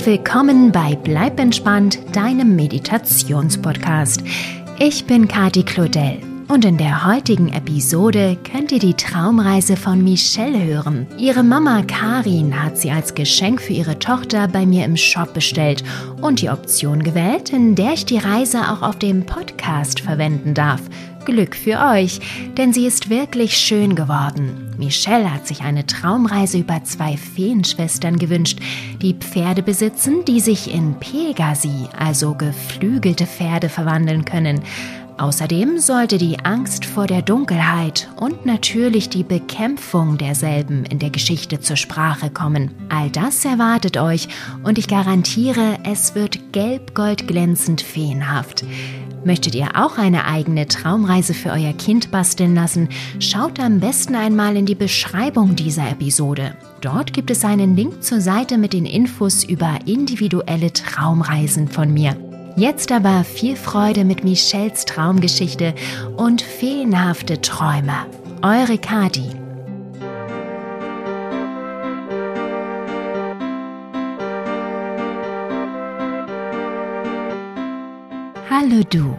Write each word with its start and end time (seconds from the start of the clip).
und 0.00 0.06
willkommen 0.06 0.72
bei 0.72 0.96
Bleib 0.96 1.38
entspannt, 1.38 1.98
deinem 2.14 2.56
Meditationspodcast. 2.56 4.22
Ich 4.78 5.04
bin 5.04 5.28
Kati 5.28 5.62
Claudel 5.62 6.18
und 6.48 6.64
in 6.64 6.78
der 6.78 7.04
heutigen 7.04 7.48
Episode 7.48 8.38
könnt 8.50 8.72
ihr 8.72 8.78
die 8.78 8.94
Traumreise 8.94 9.76
von 9.76 10.02
Michelle 10.02 10.64
hören. 10.64 11.06
Ihre 11.18 11.42
Mama 11.42 11.82
Karin 11.82 12.62
hat 12.62 12.78
sie 12.78 12.90
als 12.90 13.14
Geschenk 13.14 13.60
für 13.60 13.74
ihre 13.74 13.98
Tochter 13.98 14.48
bei 14.48 14.64
mir 14.64 14.86
im 14.86 14.96
Shop 14.96 15.34
bestellt 15.34 15.84
und 16.22 16.40
die 16.40 16.48
Option 16.48 17.02
gewählt, 17.02 17.52
in 17.52 17.74
der 17.74 17.92
ich 17.92 18.06
die 18.06 18.18
Reise 18.18 18.70
auch 18.70 18.80
auf 18.80 18.98
dem 18.98 19.26
Podcast 19.26 20.00
verwenden 20.00 20.54
darf. 20.54 20.80
Glück 21.26 21.54
für 21.54 21.78
euch, 21.78 22.20
denn 22.56 22.72
sie 22.72 22.86
ist 22.86 23.10
wirklich 23.10 23.54
schön 23.54 23.96
geworden. 23.96 24.69
Michelle 24.80 25.32
hat 25.32 25.46
sich 25.46 25.60
eine 25.60 25.84
Traumreise 25.84 26.56
über 26.56 26.82
zwei 26.84 27.18
Feenschwestern 27.18 28.16
gewünscht, 28.18 28.60
die 29.02 29.12
Pferde 29.12 29.62
besitzen, 29.62 30.24
die 30.24 30.40
sich 30.40 30.72
in 30.72 30.94
Pegasi, 30.94 31.86
also 31.94 32.34
geflügelte 32.34 33.26
Pferde, 33.26 33.68
verwandeln 33.68 34.24
können. 34.24 34.62
Außerdem 35.20 35.78
sollte 35.80 36.16
die 36.16 36.40
Angst 36.46 36.86
vor 36.86 37.06
der 37.06 37.20
Dunkelheit 37.20 38.08
und 38.16 38.46
natürlich 38.46 39.10
die 39.10 39.22
Bekämpfung 39.22 40.16
derselben 40.16 40.86
in 40.86 40.98
der 40.98 41.10
Geschichte 41.10 41.60
zur 41.60 41.76
Sprache 41.76 42.30
kommen. 42.30 42.70
All 42.88 43.10
das 43.10 43.44
erwartet 43.44 43.98
euch 43.98 44.28
und 44.62 44.78
ich 44.78 44.88
garantiere, 44.88 45.76
es 45.84 46.14
wird 46.14 46.54
gelb-gold 46.54 47.28
glänzend 47.28 47.82
feenhaft. 47.82 48.64
Möchtet 49.22 49.54
ihr 49.54 49.68
auch 49.74 49.98
eine 49.98 50.24
eigene 50.24 50.66
Traumreise 50.66 51.34
für 51.34 51.50
euer 51.50 51.74
Kind 51.74 52.10
basteln 52.10 52.54
lassen? 52.54 52.88
Schaut 53.18 53.60
am 53.60 53.78
besten 53.78 54.14
einmal 54.14 54.56
in 54.56 54.64
die 54.64 54.74
Beschreibung 54.74 55.54
dieser 55.54 55.90
Episode. 55.90 56.56
Dort 56.80 57.12
gibt 57.12 57.30
es 57.30 57.44
einen 57.44 57.76
Link 57.76 58.02
zur 58.02 58.22
Seite 58.22 58.56
mit 58.56 58.72
den 58.72 58.86
Infos 58.86 59.44
über 59.44 59.80
individuelle 59.84 60.72
Traumreisen 60.72 61.68
von 61.68 61.92
mir. 61.92 62.29
Jetzt 62.56 62.92
aber 62.92 63.24
viel 63.24 63.56
Freude 63.56 64.04
mit 64.04 64.24
Michelles 64.24 64.84
Traumgeschichte 64.84 65.74
und 66.16 66.42
feenhafte 66.42 67.40
Träume. 67.40 68.06
Eure 68.42 68.76
Kati. 68.78 69.30
Hallo 78.50 78.82
du. 78.90 79.18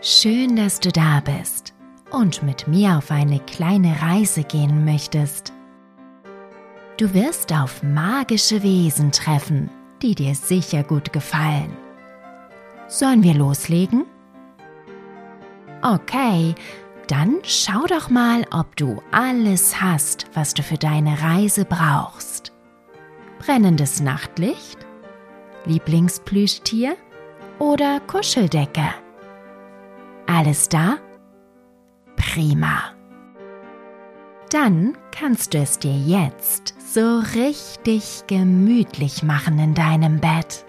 Schön, 0.00 0.56
dass 0.56 0.78
du 0.80 0.92
da 0.92 1.20
bist 1.20 1.74
und 2.10 2.42
mit 2.42 2.68
mir 2.68 2.98
auf 2.98 3.10
eine 3.10 3.40
kleine 3.40 4.00
Reise 4.02 4.44
gehen 4.44 4.84
möchtest. 4.84 5.52
Du 6.96 7.12
wirst 7.12 7.52
auf 7.52 7.82
magische 7.82 8.62
Wesen 8.62 9.10
treffen, 9.10 9.68
die 10.00 10.14
dir 10.14 10.34
sicher 10.34 10.84
gut 10.84 11.12
gefallen. 11.12 11.83
Sollen 12.94 13.24
wir 13.24 13.34
loslegen? 13.34 14.04
Okay, 15.82 16.54
dann 17.08 17.38
schau 17.42 17.86
doch 17.88 18.08
mal, 18.08 18.46
ob 18.52 18.76
du 18.76 19.02
alles 19.10 19.80
hast, 19.80 20.26
was 20.34 20.54
du 20.54 20.62
für 20.62 20.78
deine 20.78 21.20
Reise 21.20 21.64
brauchst. 21.64 22.52
Brennendes 23.40 24.00
Nachtlicht? 24.00 24.78
Lieblingsplüschtier? 25.64 26.96
oder 27.58 27.98
Kuscheldecke? 27.98 28.94
Alles 30.28 30.68
da? 30.68 30.98
Prima. 32.14 32.92
Dann 34.50 34.96
kannst 35.10 35.52
du 35.52 35.58
es 35.58 35.80
dir 35.80 35.96
jetzt 35.96 36.76
so 36.94 37.18
richtig 37.34 38.22
gemütlich 38.28 39.24
machen 39.24 39.58
in 39.58 39.74
deinem 39.74 40.20
Bett. 40.20 40.64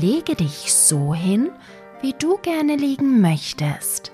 Lege 0.00 0.34
dich 0.34 0.72
so 0.72 1.14
hin, 1.14 1.50
wie 2.00 2.14
du 2.18 2.36
gerne 2.38 2.76
liegen 2.76 3.20
möchtest. 3.20 4.12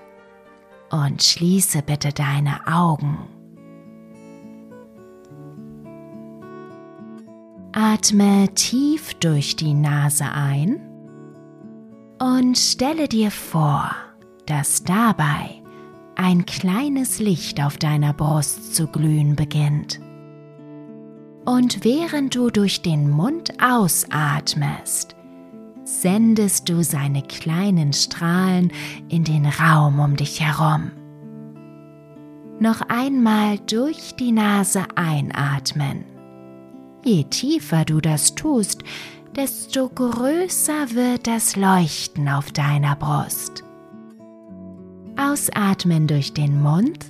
Und 0.91 1.23
schließe 1.23 1.83
bitte 1.83 2.13
deine 2.13 2.67
Augen. 2.67 3.19
Atme 7.73 8.49
tief 8.55 9.15
durch 9.15 9.57
die 9.57 9.75
Nase 9.75 10.25
ein 10.25 10.81
und 12.19 12.59
stelle 12.59 13.09
dir 13.09 13.31
vor, 13.31 13.91
dass 14.47 14.83
dabei 14.83 15.62
ein 16.17 16.45
kleines 16.45 17.21
Licht 17.21 17.62
auf 17.62 17.79
deiner 17.79 18.12
Brust 18.12 18.75
zu 18.75 18.89
glühen 18.89 19.37
beginnt. 19.37 20.01
Und 21.47 21.85
während 21.85 22.35
du 22.35 22.51
durch 22.51 22.83
den 22.83 23.09
Mund 23.09 23.55
ausatmest, 23.62 25.17
sendest 25.91 26.69
du 26.69 26.83
seine 26.83 27.23
kleinen 27.23 27.93
Strahlen 27.93 28.73
in 29.09 29.25
den 29.25 29.47
Raum 29.47 29.99
um 29.99 30.17
dich 30.17 30.41
herum. 30.41 30.93
Noch 32.61 32.83
einmal 32.89 33.59
durch 33.59 34.15
die 34.17 34.33
Nase 34.33 34.84
einatmen. 34.95 36.05
Je 37.05 37.25
tiefer 37.25 37.84
du 37.84 38.00
das 38.00 38.34
tust, 38.34 38.83
desto 39.34 39.89
größer 39.89 40.91
wird 40.93 41.27
das 41.27 41.56
Leuchten 41.56 42.29
auf 42.29 42.53
deiner 42.53 42.97
Brust. 42.97 43.65
Ausatmen 45.17 46.06
durch 46.06 46.34
den 46.34 46.61
Mund 46.62 47.06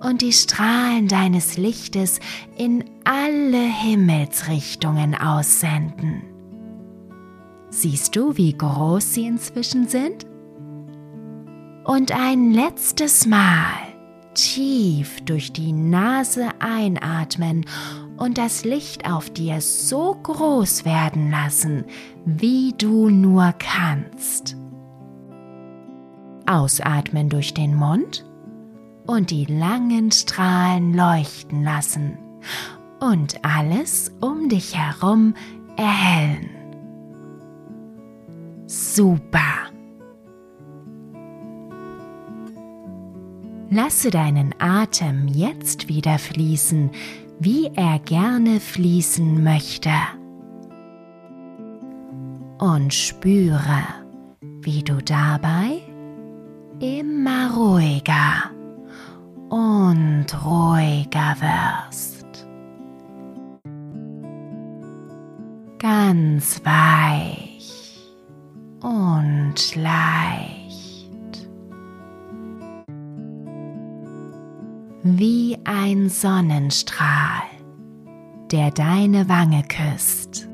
und 0.00 0.22
die 0.22 0.32
Strahlen 0.32 1.08
deines 1.08 1.56
Lichtes 1.56 2.20
in 2.56 2.84
alle 3.04 3.62
Himmelsrichtungen 3.62 5.14
aussenden. 5.14 6.31
Siehst 7.72 8.14
du, 8.14 8.36
wie 8.36 8.52
groß 8.52 9.14
sie 9.14 9.26
inzwischen 9.26 9.88
sind? 9.88 10.26
Und 11.84 12.12
ein 12.12 12.52
letztes 12.52 13.24
Mal 13.26 13.72
tief 14.34 15.22
durch 15.22 15.54
die 15.54 15.72
Nase 15.72 16.50
einatmen 16.58 17.64
und 18.18 18.36
das 18.36 18.64
Licht 18.64 19.10
auf 19.10 19.30
dir 19.30 19.62
so 19.62 20.14
groß 20.22 20.84
werden 20.84 21.30
lassen, 21.30 21.86
wie 22.26 22.74
du 22.76 23.08
nur 23.08 23.54
kannst. 23.58 24.54
Ausatmen 26.46 27.30
durch 27.30 27.54
den 27.54 27.74
Mund 27.74 28.26
und 29.06 29.30
die 29.30 29.46
langen 29.46 30.12
Strahlen 30.12 30.92
leuchten 30.92 31.64
lassen 31.64 32.18
und 33.00 33.42
alles 33.42 34.12
um 34.20 34.50
dich 34.50 34.76
herum 34.76 35.32
erhellen. 35.78 36.61
Super! 38.72 39.68
Lasse 43.68 44.10
deinen 44.10 44.54
Atem 44.58 45.28
jetzt 45.28 45.88
wieder 45.88 46.18
fließen, 46.18 46.90
wie 47.38 47.70
er 47.74 47.98
gerne 47.98 48.60
fließen 48.60 49.44
möchte. 49.44 49.90
Und 52.58 52.94
spüre, 52.94 53.82
wie 54.62 54.82
du 54.82 55.02
dabei 55.02 55.82
immer 56.80 57.54
ruhiger 57.54 58.50
und 59.50 60.26
ruhiger 60.46 61.36
wirst. 61.42 62.46
Ganz 65.78 66.64
weich 66.64 67.51
und 68.82 69.74
leicht. 69.76 70.62
wie 75.02 75.58
ein 75.64 76.08
Sonnenstrahl, 76.08 77.42
der 78.52 78.70
deine 78.70 79.28
Wange 79.28 79.64
küsst. 79.64 80.48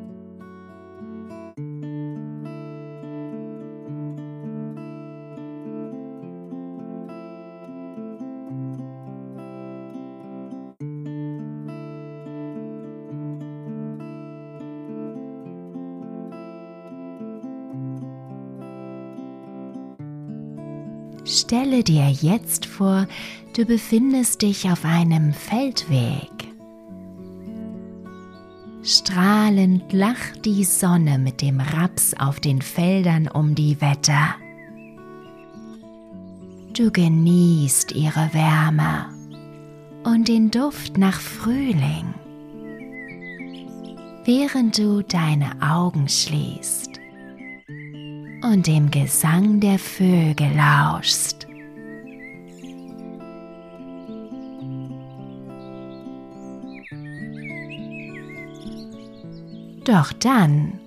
Stelle 21.48 21.82
dir 21.82 22.10
jetzt 22.10 22.66
vor, 22.66 23.06
du 23.56 23.64
befindest 23.64 24.42
dich 24.42 24.70
auf 24.70 24.84
einem 24.84 25.32
Feldweg. 25.32 26.30
Strahlend 28.82 29.90
lacht 29.94 30.44
die 30.44 30.62
Sonne 30.64 31.18
mit 31.18 31.40
dem 31.40 31.60
Raps 31.60 32.12
auf 32.12 32.38
den 32.38 32.60
Feldern 32.60 33.28
um 33.28 33.54
die 33.54 33.80
Wette. 33.80 34.12
Du 36.76 36.90
genießt 36.90 37.92
ihre 37.92 38.28
Wärme 38.34 39.06
und 40.04 40.28
den 40.28 40.50
Duft 40.50 40.98
nach 40.98 41.18
Frühling. 41.18 42.12
während 44.26 44.76
du 44.76 45.00
deine 45.00 45.52
Augen 45.62 46.06
schließt 46.10 46.87
und 48.42 48.66
dem 48.66 48.90
Gesang 48.90 49.60
der 49.60 49.78
Vögel 49.78 50.50
lauschst. 50.54 51.46
Doch 59.84 60.12
dann 60.12 60.78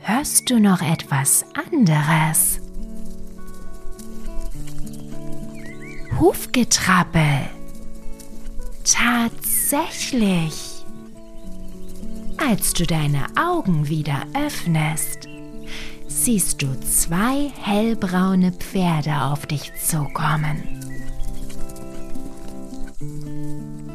hörst 0.00 0.50
du 0.50 0.60
noch 0.60 0.82
etwas 0.82 1.46
anderes. 1.54 2.60
Hufgetrappel. 6.18 7.48
Tatsächlich. 8.84 10.84
Als 12.36 12.72
du 12.72 12.86
deine 12.86 13.26
Augen 13.36 13.88
wieder 13.88 14.24
öffnest, 14.34 15.27
siehst 16.24 16.60
du 16.62 16.68
zwei 16.80 17.50
hellbraune 17.62 18.52
Pferde 18.52 19.22
auf 19.22 19.46
dich 19.46 19.72
zukommen. 19.74 20.62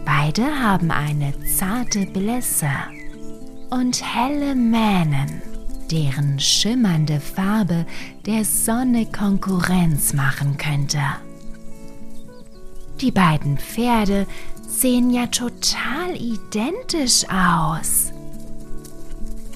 Beide 0.06 0.44
haben 0.60 0.90
eine 0.90 1.34
zarte 1.58 2.06
Blässe 2.06 2.72
und 3.70 4.02
helle 4.04 4.56
Mähnen, 4.56 5.42
deren 5.92 6.40
schimmernde 6.40 7.20
Farbe 7.20 7.86
der 8.25 8.46
Sonne 8.46 9.06
Konkurrenz 9.06 10.14
machen 10.14 10.58
könnte. 10.58 11.02
Die 13.02 13.12
beiden 13.12 13.58
Pferde 13.58 14.28
sehen 14.66 15.10
ja 15.10 15.28
total 15.28 16.16
identisch 16.16 17.25
aus. 17.30 18.14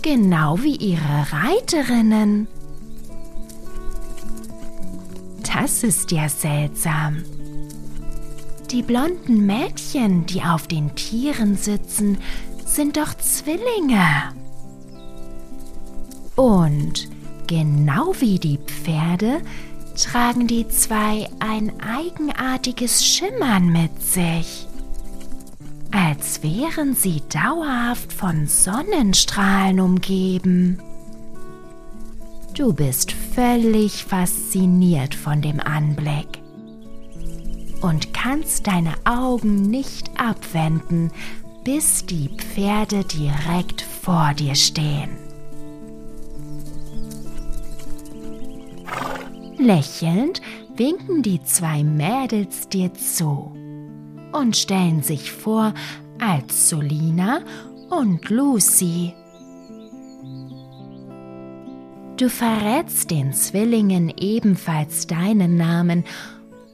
Genau 0.01 0.61
wie 0.61 0.75
ihre 0.75 1.27
Reiterinnen. 1.31 2.47
Das 5.53 5.83
ist 5.83 6.11
ja 6.11 6.27
seltsam. 6.27 7.23
Die 8.71 8.81
blonden 8.81 9.45
Mädchen, 9.45 10.25
die 10.25 10.41
auf 10.41 10.67
den 10.67 10.93
Tieren 10.95 11.55
sitzen, 11.55 12.17
sind 12.65 12.97
doch 12.97 13.13
Zwillinge. 13.15 14.33
Und 16.35 17.07
genau 17.47 18.13
wie 18.19 18.39
die 18.39 18.57
Pferde 18.57 19.41
tragen 19.95 20.47
die 20.47 20.67
zwei 20.67 21.29
ein 21.39 21.71
eigenartiges 21.79 23.05
Schimmern 23.05 23.71
mit 23.71 24.03
sich, 24.03 24.67
als 25.91 26.43
wären 26.43 26.93
sie 26.93 27.23
dauerhaft 27.29 28.11
von 28.11 28.47
Sonnenstrahlen 28.47 29.79
umgeben. 29.79 30.79
Du 32.53 32.73
bist 32.73 33.11
völlig 33.37 34.03
fasziniert 34.03 35.13
von 35.13 35.43
dem 35.43 35.59
Anblick 35.59 36.41
und 37.81 38.11
kannst 38.11 38.65
deine 38.65 38.95
Augen 39.05 39.61
nicht 39.61 40.09
abwenden, 40.19 41.11
bis 41.63 42.03
die 42.07 42.29
Pferde 42.29 43.03
direkt 43.03 43.83
vor 43.83 44.33
dir 44.33 44.55
stehen. 44.55 45.11
Lächelnd 49.59 50.41
winken 50.75 51.21
die 51.21 51.43
zwei 51.43 51.83
Mädels 51.83 52.69
dir 52.69 52.91
zu 52.95 53.55
und 54.31 54.57
stellen 54.57 55.03
sich 55.03 55.31
vor 55.31 55.75
als 56.19 56.69
Solina 56.69 57.41
und 57.91 58.31
Lucy. 58.31 59.13
Du 62.17 62.29
verrätst 62.29 63.11
den 63.11 63.31
Zwillingen 63.31 64.11
ebenfalls 64.17 65.05
deinen 65.05 65.55
Namen 65.55 66.03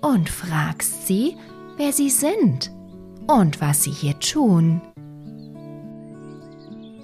und 0.02 0.30
fragst 0.30 1.06
sie, 1.06 1.36
wer 1.76 1.92
sie 1.92 2.10
sind 2.10 2.72
und 3.28 3.60
was 3.60 3.84
sie 3.84 3.92
hier 3.92 4.18
tun. 4.20 4.82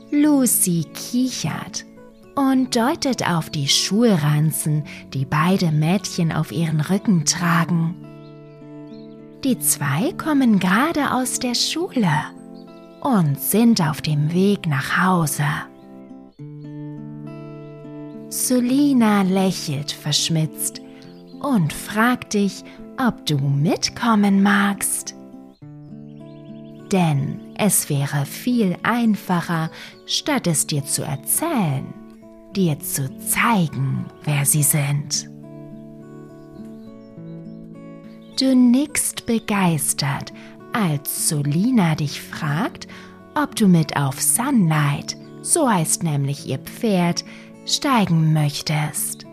Lucy 0.10 0.86
kichert 0.94 1.86
und 2.36 2.74
deutet 2.74 3.28
auf 3.30 3.50
die 3.50 3.68
Schulranzen, 3.68 4.86
die 5.14 5.26
beide 5.26 5.72
Mädchen 5.72 6.32
auf 6.32 6.54
ihren 6.54 6.80
Rücken 6.80 7.26
tragen. 7.26 7.96
Die 9.44 9.60
zwei 9.60 10.14
kommen 10.14 10.60
gerade 10.60 11.14
aus 11.14 11.40
der 11.40 11.56
Schule 11.56 12.12
und 13.02 13.38
sind 13.38 13.82
auf 13.82 14.02
dem 14.02 14.34
Weg 14.34 14.66
nach 14.66 15.06
Hause. 15.06 15.44
Solina 18.30 19.24
lächelt 19.24 19.92
verschmitzt 19.92 20.81
und 21.42 21.74
fragt 21.74 22.36
dich, 22.36 22.64
ob 22.98 23.26
du 23.26 23.38
mitkommen 23.38 24.44
magst. 24.44 25.16
Denn 26.92 27.40
es 27.58 27.90
wäre 27.90 28.26
viel 28.26 28.78
einfacher, 28.84 29.72
statt 30.06 30.46
es 30.46 30.68
dir 30.68 30.86
zu 30.86 31.04
erzählen, 31.04 31.92
dir 32.56 32.80
zu 32.80 33.10
zeigen, 33.18 34.06
wer 34.24 34.46
sie 34.46 34.64
sind. 34.64 35.28
Du 38.40 38.56
nickst 38.56 39.26
begeistert, 39.26 40.34
als 40.74 41.30
Solina 41.30 41.96
dich 41.96 42.22
fragt, 42.22 42.88
ob 43.36 43.56
du 43.56 43.68
mit 43.68 43.98
auf 43.98 44.22
Sunlight, 44.22 45.18
so 45.42 45.70
heißt 45.70 46.04
nämlich 46.04 46.48
ihr 46.48 46.60
Pferd, 46.60 47.24
steigen 47.69 48.33
möchtest. 48.33 49.25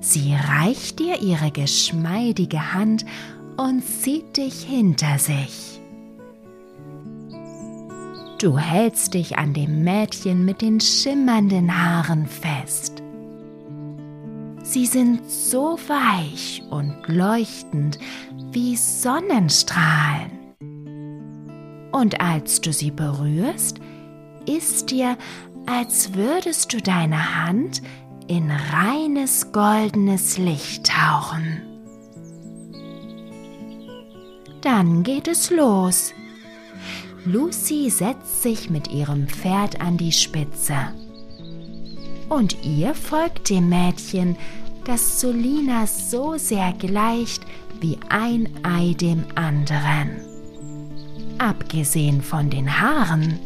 Sie 0.00 0.34
reicht 0.34 0.98
dir 0.98 1.20
ihre 1.22 1.50
geschmeidige 1.50 2.74
Hand 2.74 3.04
und 3.56 3.82
zieht 3.82 4.36
dich 4.36 4.62
hinter 4.62 5.18
sich. 5.18 5.80
Du 8.38 8.58
hältst 8.58 9.14
dich 9.14 9.38
an 9.38 9.54
dem 9.54 9.84
Mädchen 9.84 10.44
mit 10.44 10.60
den 10.60 10.80
schimmernden 10.80 11.74
Haaren 11.74 12.26
fest. 12.26 13.02
Sie 14.62 14.86
sind 14.86 15.30
so 15.30 15.78
weich 15.86 16.62
und 16.70 16.94
leuchtend 17.06 17.98
wie 18.50 18.76
Sonnenstrahlen. 18.76 20.32
Und 21.92 22.20
als 22.20 22.60
du 22.60 22.72
sie 22.72 22.90
berührst, 22.90 23.78
ist 24.46 24.90
dir, 24.90 25.16
als 25.66 26.14
würdest 26.14 26.72
du 26.72 26.78
deine 26.78 27.44
Hand 27.44 27.82
in 28.26 28.50
reines 28.50 29.52
goldenes 29.52 30.38
Licht 30.38 30.86
tauchen. 30.86 31.62
Dann 34.62 35.02
geht 35.02 35.28
es 35.28 35.50
los. 35.50 36.14
Lucy 37.26 37.90
setzt 37.90 38.42
sich 38.42 38.70
mit 38.70 38.88
ihrem 38.88 39.28
Pferd 39.28 39.80
an 39.80 39.96
die 39.96 40.12
Spitze. 40.12 40.76
Und 42.28 42.64
ihr 42.64 42.94
folgt 42.94 43.50
dem 43.50 43.68
Mädchen, 43.68 44.36
das 44.84 45.20
Solina 45.20 45.86
so 45.86 46.36
sehr 46.36 46.72
gleicht 46.72 47.44
wie 47.80 47.98
ein 48.08 48.48
Ei 48.62 48.94
dem 48.94 49.24
anderen. 49.34 50.20
Abgesehen 51.38 52.22
von 52.22 52.48
den 52.48 52.80
Haaren. 52.80 53.38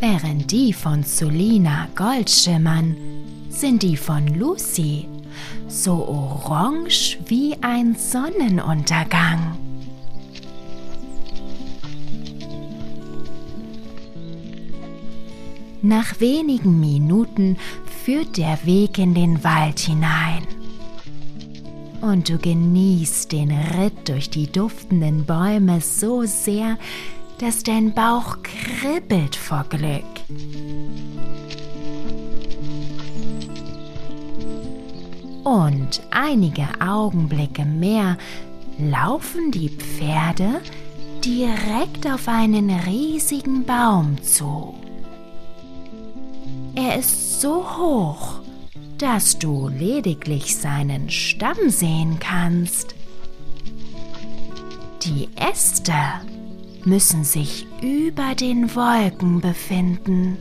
Während 0.00 0.52
die 0.52 0.72
von 0.72 1.02
Solina 1.02 1.88
gold 1.94 2.30
schimmern, 2.30 2.96
sind 3.48 3.82
die 3.82 3.96
von 3.96 4.26
Lucy 4.28 5.08
so 5.68 6.06
orange 6.06 7.18
wie 7.26 7.56
ein 7.62 7.94
Sonnenuntergang. 7.94 9.58
Nach 15.82 16.20
wenigen 16.20 16.80
Minuten 16.80 17.56
führt 18.04 18.36
der 18.36 18.58
Weg 18.64 18.98
in 18.98 19.14
den 19.14 19.44
Wald 19.44 19.78
hinein. 19.78 20.46
Und 22.00 22.28
du 22.28 22.38
genießt 22.38 23.32
den 23.32 23.50
Ritt 23.50 24.08
durch 24.08 24.30
die 24.30 24.50
duftenden 24.50 25.24
Bäume 25.24 25.80
so 25.80 26.24
sehr, 26.24 26.78
dass 27.38 27.62
dein 27.62 27.92
Bauch 27.92 28.38
kribbelt 28.42 29.36
vor 29.36 29.64
Glück. 29.68 30.04
Und 35.44 36.02
einige 36.10 36.66
Augenblicke 36.80 37.64
mehr 37.64 38.18
laufen 38.78 39.52
die 39.52 39.68
Pferde 39.68 40.60
direkt 41.24 42.06
auf 42.06 42.28
einen 42.28 42.70
riesigen 42.70 43.64
Baum 43.64 44.20
zu. 44.22 44.74
Er 46.74 46.98
ist 46.98 47.40
so 47.40 47.64
hoch, 47.64 48.40
dass 48.98 49.38
du 49.38 49.68
lediglich 49.68 50.56
seinen 50.56 51.10
Stamm 51.10 51.68
sehen 51.68 52.18
kannst. 52.18 52.94
Die 55.02 55.28
Äste 55.36 55.94
müssen 56.86 57.24
sich 57.24 57.66
über 57.82 58.34
den 58.34 58.74
Wolken 58.74 59.40
befinden. 59.40 60.38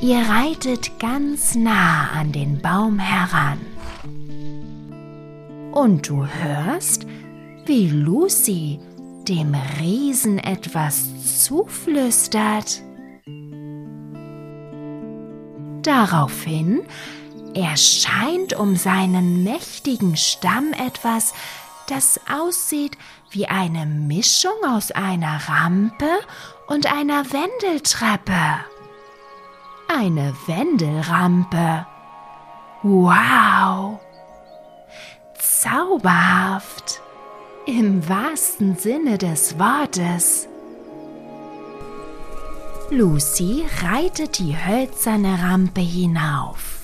Ihr 0.00 0.20
reitet 0.20 0.98
ganz 0.98 1.54
nah 1.54 2.10
an 2.12 2.32
den 2.32 2.60
Baum 2.60 2.98
heran. 2.98 3.58
Und 5.72 6.08
du 6.08 6.26
hörst, 6.26 7.06
wie 7.66 7.88
Lucy 7.88 8.80
dem 9.28 9.54
Riesen 9.78 10.38
etwas 10.38 11.44
zuflüstert. 11.44 12.82
Daraufhin 15.82 16.80
erscheint 17.54 18.58
um 18.58 18.76
seinen 18.76 19.42
mächtigen 19.42 20.16
Stamm 20.16 20.72
etwas, 20.72 21.34
das 21.90 22.20
aussieht 22.30 22.96
wie 23.30 23.46
eine 23.46 23.86
Mischung 23.86 24.52
aus 24.66 24.90
einer 24.92 25.40
Rampe 25.48 26.10
und 26.66 26.92
einer 26.92 27.24
Wendeltreppe. 27.32 28.64
Eine 29.88 30.34
Wendelrampe. 30.46 31.86
Wow! 32.82 33.98
Zauberhaft! 35.38 37.00
Im 37.66 38.08
wahrsten 38.08 38.76
Sinne 38.76 39.18
des 39.18 39.58
Wortes. 39.58 40.48
Lucy 42.90 43.66
reitet 43.82 44.38
die 44.38 44.56
hölzerne 44.56 45.42
Rampe 45.42 45.82
hinauf. 45.82 46.77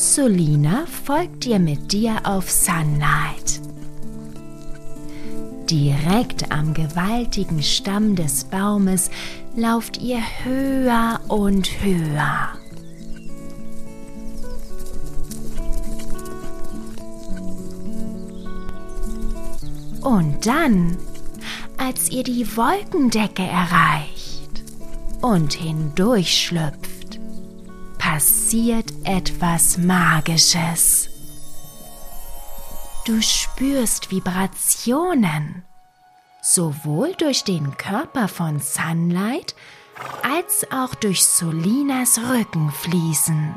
Solina 0.00 0.86
folgt 1.04 1.44
ihr 1.44 1.58
mit 1.58 1.92
dir 1.92 2.20
auf 2.24 2.50
Sunlight. 2.50 3.60
Direkt 5.68 6.50
am 6.50 6.72
gewaltigen 6.72 7.62
Stamm 7.62 8.16
des 8.16 8.44
Baumes 8.44 9.10
lauft 9.54 9.98
ihr 9.98 10.22
höher 10.42 11.20
und 11.28 11.68
höher. 11.82 12.48
Und 20.00 20.46
dann, 20.46 20.96
als 21.76 22.10
ihr 22.10 22.22
die 22.22 22.56
Wolkendecke 22.56 23.42
erreicht 23.42 24.62
und 25.20 25.52
hindurchschlüpft, 25.52 26.99
passiert 28.12 28.92
etwas 29.04 29.78
Magisches. 29.78 31.08
Du 33.06 33.22
spürst 33.22 34.10
Vibrationen, 34.10 35.62
sowohl 36.42 37.14
durch 37.14 37.44
den 37.44 37.76
Körper 37.76 38.26
von 38.26 38.58
Sunlight 38.58 39.54
als 40.24 40.66
auch 40.72 40.96
durch 40.96 41.24
Solinas 41.24 42.18
Rücken 42.18 42.72
fließen. 42.72 43.56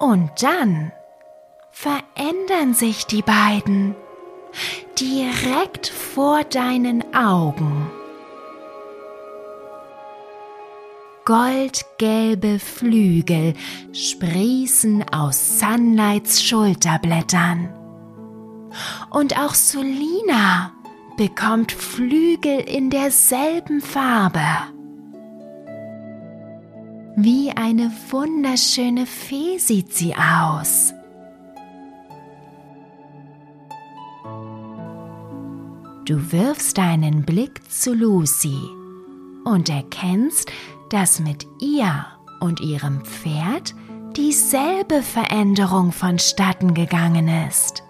Und 0.00 0.30
dann 0.42 0.90
verändern 1.70 2.74
sich 2.74 3.06
die 3.06 3.22
beiden 3.22 3.94
direkt 4.98 5.86
vor 5.86 6.42
deinen 6.42 7.14
Augen. 7.14 7.88
Goldgelbe 11.24 12.58
Flügel 12.58 13.54
sprießen 13.92 15.04
aus 15.12 15.58
Sunlights 15.58 16.42
Schulterblättern. 16.42 17.68
Und 19.10 19.38
auch 19.38 19.54
Solina 19.54 20.72
bekommt 21.16 21.72
Flügel 21.72 22.60
in 22.60 22.90
derselben 22.90 23.80
Farbe. 23.80 24.40
Wie 27.16 27.50
eine 27.50 27.92
wunderschöne 28.10 29.06
Fee 29.06 29.58
sieht 29.58 29.92
sie 29.92 30.14
aus. 30.14 30.94
Du 36.06 36.32
wirfst 36.32 36.78
deinen 36.78 37.24
Blick 37.24 37.70
zu 37.70 37.94
Lucy 37.94 38.58
und 39.44 39.68
erkennst, 39.68 40.50
dass 40.92 41.20
mit 41.20 41.46
ihr 41.58 42.04
und 42.40 42.60
ihrem 42.60 43.02
Pferd 43.02 43.74
dieselbe 44.14 45.02
Veränderung 45.02 45.90
vonstatten 45.90 46.74
gegangen 46.74 47.28
ist. 47.48 47.82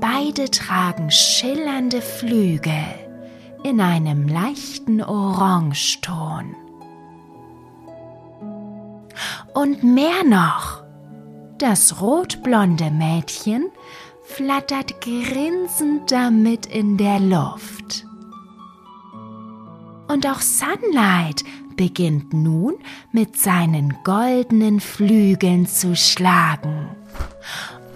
Beide 0.00 0.50
tragen 0.50 1.10
schillernde 1.10 2.00
Flügel 2.00 2.84
in 3.64 3.82
einem 3.82 4.28
leichten 4.28 5.02
Orangeton. 5.02 6.56
Und 9.52 9.84
mehr 9.84 10.24
noch, 10.24 10.82
das 11.58 12.00
rotblonde 12.00 12.90
Mädchen 12.90 13.66
flattert 14.24 15.02
grinsend 15.02 16.10
damit 16.10 16.64
in 16.64 16.96
der 16.96 17.20
Luft. 17.20 18.06
Und 20.12 20.26
auch 20.26 20.42
Sunlight 20.42 21.42
beginnt 21.74 22.34
nun 22.34 22.74
mit 23.12 23.38
seinen 23.38 23.96
goldenen 24.04 24.78
Flügeln 24.78 25.66
zu 25.66 25.96
schlagen 25.96 26.88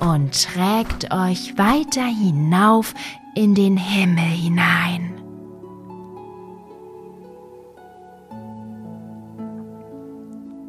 und 0.01 0.33
trägt 0.33 1.13
euch 1.13 1.59
weiter 1.59 2.07
hinauf 2.07 2.95
in 3.35 3.55
den 3.55 3.77
Himmel 3.77 4.25
hinein. 4.25 5.13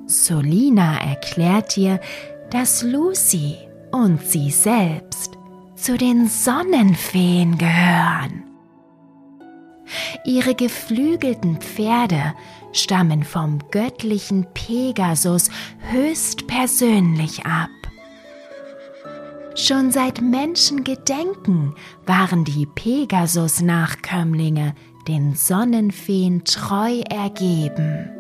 Solina 0.06 1.00
erklärt 1.00 1.78
dir, 1.78 2.02
dass 2.50 2.84
Lucy 2.84 3.56
und 3.92 4.22
sie 4.22 4.52
selbst 4.52 5.38
zu 5.76 5.98
den 5.98 6.28
Sonnenfeen 6.28 7.58
gehören. 7.58 8.47
Ihre 10.26 10.56
geflügelten 10.56 11.58
Pferde 11.58 12.34
stammen 12.74 13.24
vom 13.24 13.60
göttlichen 13.72 14.46
Pegasus 14.54 15.50
höchstpersönlich 15.92 17.46
ab. 17.46 17.70
Schon 19.56 19.92
seit 19.92 20.22
Menschengedenken 20.22 21.74
waren 22.06 22.44
die 22.46 22.68
Pegasus-Nachkömmlinge 22.68 24.76
den 25.08 25.34
Sonnenfeen 25.34 26.44
treu 26.44 27.00
ergeben. 27.10 28.12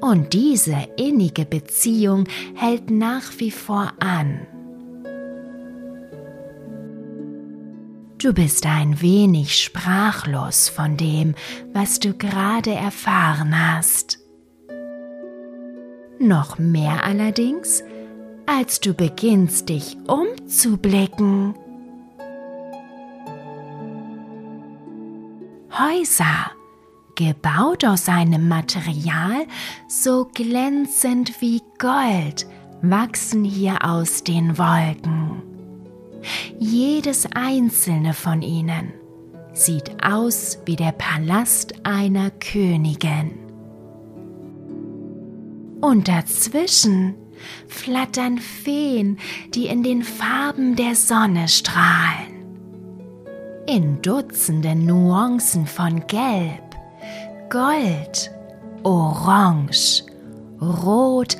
Und 0.00 0.32
diese 0.32 0.76
innige 0.96 1.44
Beziehung 1.44 2.28
hält 2.54 2.90
nach 2.90 3.32
wie 3.38 3.50
vor 3.50 3.92
an. 3.98 4.46
Du 8.20 8.34
bist 8.34 8.66
ein 8.66 9.00
wenig 9.00 9.56
sprachlos 9.56 10.68
von 10.68 10.98
dem, 10.98 11.34
was 11.72 12.00
du 12.00 12.12
gerade 12.12 12.70
erfahren 12.70 13.54
hast. 13.58 14.18
Noch 16.18 16.58
mehr 16.58 17.02
allerdings, 17.02 17.82
als 18.44 18.78
du 18.80 18.92
beginnst 18.92 19.70
dich 19.70 19.96
umzublicken. 20.06 21.54
Häuser, 25.72 26.50
gebaut 27.14 27.86
aus 27.86 28.06
einem 28.06 28.48
Material 28.48 29.46
so 29.88 30.26
glänzend 30.34 31.40
wie 31.40 31.62
Gold, 31.78 32.46
wachsen 32.82 33.44
hier 33.44 33.82
aus 33.82 34.22
den 34.24 34.58
Wolken. 34.58 35.49
Jedes 36.58 37.26
einzelne 37.34 38.14
von 38.14 38.42
ihnen 38.42 38.92
sieht 39.52 40.04
aus 40.04 40.58
wie 40.64 40.76
der 40.76 40.92
Palast 40.92 41.74
einer 41.84 42.30
Königin. 42.30 43.32
Und 45.80 46.08
dazwischen 46.08 47.14
flattern 47.68 48.38
Feen, 48.38 49.18
die 49.54 49.66
in 49.66 49.82
den 49.82 50.02
Farben 50.02 50.76
der 50.76 50.94
Sonne 50.94 51.48
strahlen. 51.48 52.44
In 53.66 54.02
Dutzenden 54.02 54.84
Nuancen 54.84 55.66
von 55.66 56.06
Gelb, 56.06 56.76
Gold, 57.50 58.30
Orange, 58.82 60.04
Rot 60.60 61.36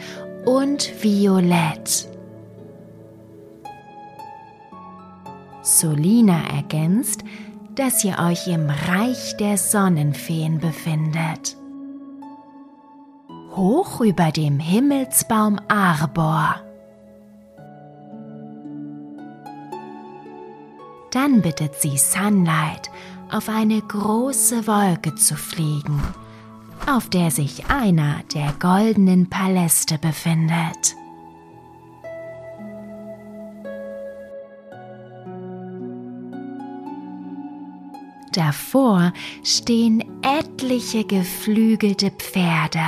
und 0.47 0.91
Violett. 1.03 2.10
Solina 5.79 6.43
ergänzt, 6.57 7.23
dass 7.77 8.05
ihr 8.05 8.19
euch 8.19 8.49
im 8.49 8.69
Reich 8.69 9.37
der 9.37 9.57
Sonnenfeen 9.57 10.59
befindet. 10.59 11.57
Hoch 13.55 14.01
über 14.01 14.33
dem 14.33 14.59
Himmelsbaum 14.59 15.61
Arbor. 15.69 16.57
Dann 21.13 21.41
bittet 21.41 21.75
sie 21.77 21.97
Sunlight, 21.97 22.91
auf 23.31 23.49
eine 23.49 23.81
große 23.81 24.67
Wolke 24.67 25.15
zu 25.15 25.37
fliegen, 25.37 26.03
auf 26.93 27.09
der 27.09 27.31
sich 27.31 27.67
einer 27.67 28.23
der 28.35 28.53
goldenen 28.59 29.31
Paläste 29.31 29.99
befindet. 29.99 30.97
Davor 38.33 39.13
stehen 39.43 40.05
etliche 40.23 41.05
geflügelte 41.05 42.13
Pferde 42.13 42.85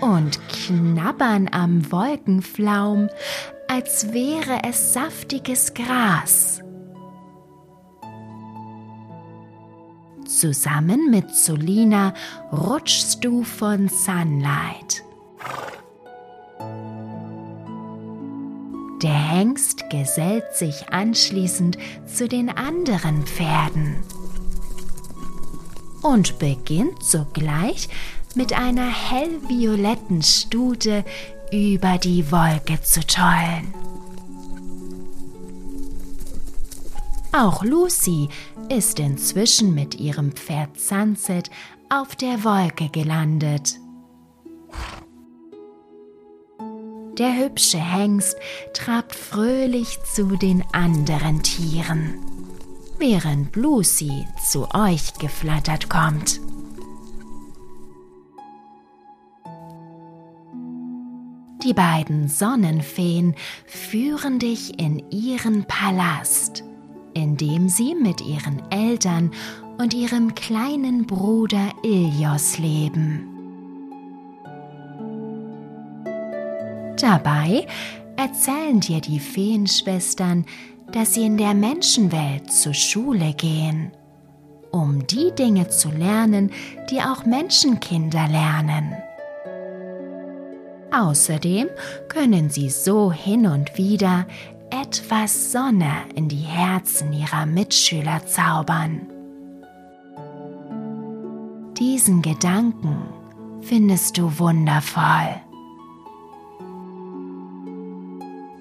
und 0.00 0.38
knabbern 0.48 1.48
am 1.50 1.90
Wolkenflaum, 1.90 3.08
als 3.66 4.12
wäre 4.12 4.60
es 4.62 4.92
saftiges 4.92 5.74
Gras. 5.74 6.60
Zusammen 10.26 11.10
mit 11.10 11.34
Solina 11.34 12.14
rutschst 12.52 13.24
du 13.24 13.42
von 13.42 13.88
Sunlight. 13.88 15.02
Der 19.02 19.10
Hengst 19.10 19.90
gesellt 19.90 20.54
sich 20.54 20.88
anschließend 20.90 21.78
zu 22.06 22.28
den 22.28 22.48
anderen 22.48 23.26
Pferden 23.26 23.96
und 26.06 26.38
beginnt 26.38 27.02
sogleich 27.02 27.88
mit 28.34 28.52
einer 28.52 28.88
hellvioletten 28.88 30.22
Stute 30.22 31.04
über 31.50 31.98
die 31.98 32.30
Wolke 32.30 32.80
zu 32.82 33.00
tollen. 33.06 33.74
Auch 37.32 37.64
Lucy 37.64 38.28
ist 38.68 38.98
inzwischen 38.98 39.74
mit 39.74 39.98
ihrem 39.98 40.32
Pferd 40.32 40.80
Sunset 40.80 41.50
auf 41.88 42.16
der 42.16 42.44
Wolke 42.44 42.88
gelandet. 42.88 43.78
Der 47.18 47.36
hübsche 47.36 47.78
Hengst 47.78 48.36
trabt 48.74 49.14
fröhlich 49.14 49.98
zu 50.14 50.36
den 50.36 50.62
anderen 50.72 51.42
Tieren 51.42 52.35
während 52.98 53.54
Lucy 53.56 54.26
zu 54.42 54.68
euch 54.74 55.14
geflattert 55.14 55.88
kommt. 55.88 56.40
Die 61.64 61.74
beiden 61.74 62.28
Sonnenfeen 62.28 63.34
führen 63.66 64.38
dich 64.38 64.78
in 64.78 65.02
ihren 65.10 65.64
Palast, 65.64 66.62
in 67.12 67.36
dem 67.36 67.68
sie 67.68 67.94
mit 67.94 68.20
ihren 68.20 68.62
Eltern 68.70 69.32
und 69.78 69.92
ihrem 69.92 70.34
kleinen 70.34 71.06
Bruder 71.06 71.72
Ilios 71.82 72.58
leben. 72.58 73.32
Dabei 77.00 77.66
erzählen 78.16 78.80
dir 78.80 79.00
die 79.00 79.20
Feenschwestern, 79.20 80.46
dass 80.92 81.14
sie 81.14 81.26
in 81.26 81.36
der 81.36 81.54
Menschenwelt 81.54 82.52
zur 82.52 82.74
Schule 82.74 83.34
gehen, 83.34 83.92
um 84.70 85.06
die 85.06 85.32
Dinge 85.32 85.68
zu 85.68 85.90
lernen, 85.90 86.50
die 86.90 87.00
auch 87.00 87.24
Menschenkinder 87.24 88.28
lernen. 88.28 88.94
Außerdem 90.92 91.68
können 92.08 92.50
sie 92.50 92.70
so 92.70 93.12
hin 93.12 93.46
und 93.46 93.76
wieder 93.76 94.26
etwas 94.70 95.52
Sonne 95.52 95.92
in 96.14 96.28
die 96.28 96.36
Herzen 96.36 97.12
ihrer 97.12 97.46
Mitschüler 97.46 98.24
zaubern. 98.26 99.06
Diesen 101.78 102.22
Gedanken 102.22 102.96
findest 103.60 104.16
du 104.16 104.38
wundervoll. 104.38 105.42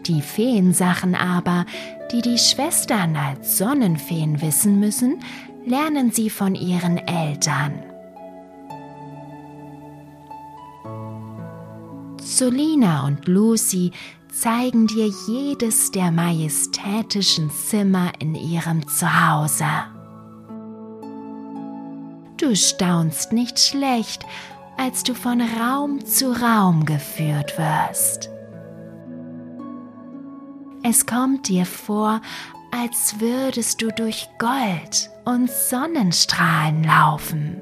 Die 0.07 0.21
Feensachen 0.21 1.15
aber, 1.15 1.65
die 2.15 2.21
die 2.21 2.37
Schwestern 2.37 3.17
als 3.17 3.57
Sonnenfeen 3.57 4.41
wissen 4.41 4.79
müssen, 4.79 5.19
lernen 5.65 6.11
sie 6.11 6.29
von 6.29 6.55
ihren 6.55 6.97
Eltern. 6.97 7.83
Solina 12.21 13.05
und 13.05 13.27
Lucy 13.27 13.91
zeigen 14.31 14.87
dir 14.87 15.11
jedes 15.27 15.91
der 15.91 16.09
majestätischen 16.11 17.51
Zimmer 17.51 18.13
in 18.19 18.33
ihrem 18.33 18.87
Zuhause. 18.87 19.65
Du 22.37 22.55
staunst 22.55 23.33
nicht 23.33 23.59
schlecht, 23.59 24.25
als 24.77 25.03
du 25.03 25.13
von 25.13 25.41
Raum 25.41 26.05
zu 26.05 26.31
Raum 26.31 26.85
geführt 26.85 27.57
wirst. 27.57 28.29
Es 30.87 31.07
kommt 31.07 31.47
dir 31.47 31.65
vor, 31.65 32.21
als 32.69 33.19
würdest 33.19 33.81
du 33.81 33.87
durch 33.87 34.27
Gold 34.37 35.09
und 35.25 35.49
Sonnenstrahlen 35.49 36.83
laufen. 36.83 37.59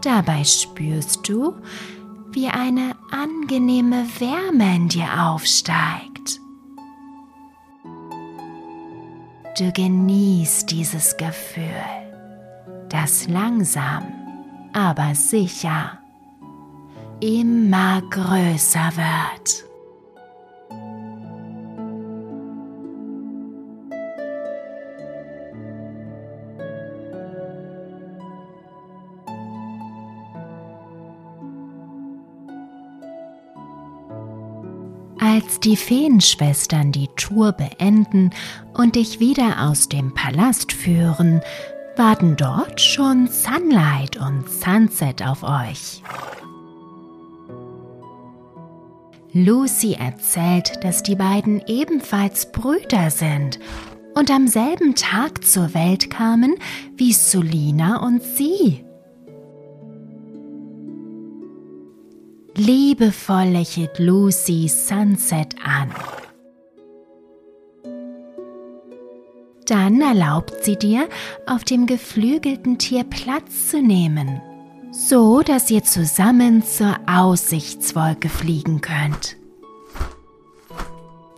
Dabei 0.00 0.44
spürst 0.44 1.28
du, 1.28 1.54
wie 2.30 2.48
eine 2.48 2.94
angenehme 3.10 4.06
Wärme 4.18 4.76
in 4.76 4.88
dir 4.88 5.08
aufsteigt. 5.26 6.40
Du 9.58 9.70
genießt 9.74 10.70
dieses 10.70 11.18
Gefühl, 11.18 11.66
das 12.88 13.28
langsam, 13.28 14.04
aber 14.72 15.14
sicher 15.14 15.97
immer 17.20 18.02
größer 18.10 18.92
wird. 18.96 19.64
Als 35.20 35.60
die 35.60 35.76
Feenschwestern 35.76 36.92
die 36.92 37.08
Tour 37.16 37.52
beenden 37.52 38.30
und 38.74 38.96
dich 38.96 39.20
wieder 39.20 39.68
aus 39.68 39.88
dem 39.88 40.14
Palast 40.14 40.72
führen, 40.72 41.40
warten 41.96 42.36
dort 42.36 42.80
schon 42.80 43.26
Sunlight 43.28 44.16
und 44.16 44.48
Sunset 44.48 45.26
auf 45.26 45.42
euch. 45.42 46.02
Lucy 49.44 49.92
erzählt, 49.92 50.82
dass 50.82 51.02
die 51.02 51.14
beiden 51.14 51.62
ebenfalls 51.66 52.50
Brüder 52.50 53.10
sind 53.10 53.58
und 54.14 54.30
am 54.30 54.48
selben 54.48 54.94
Tag 54.94 55.44
zur 55.44 55.74
Welt 55.74 56.10
kamen 56.10 56.56
wie 56.96 57.12
Solina 57.12 58.04
und 58.04 58.22
sie. 58.22 58.84
Liebevoll 62.56 63.50
lächelt 63.50 63.98
Lucy 63.98 64.66
Sunset 64.68 65.54
an. 65.64 65.92
Dann 69.66 70.00
erlaubt 70.00 70.64
sie 70.64 70.76
dir, 70.76 71.08
auf 71.46 71.62
dem 71.62 71.86
geflügelten 71.86 72.78
Tier 72.78 73.04
Platz 73.04 73.70
zu 73.70 73.80
nehmen 73.80 74.40
so 74.98 75.42
dass 75.42 75.70
ihr 75.70 75.84
zusammen 75.84 76.64
zur 76.64 76.96
Aussichtswolke 77.06 78.28
fliegen 78.28 78.80
könnt. 78.80 79.36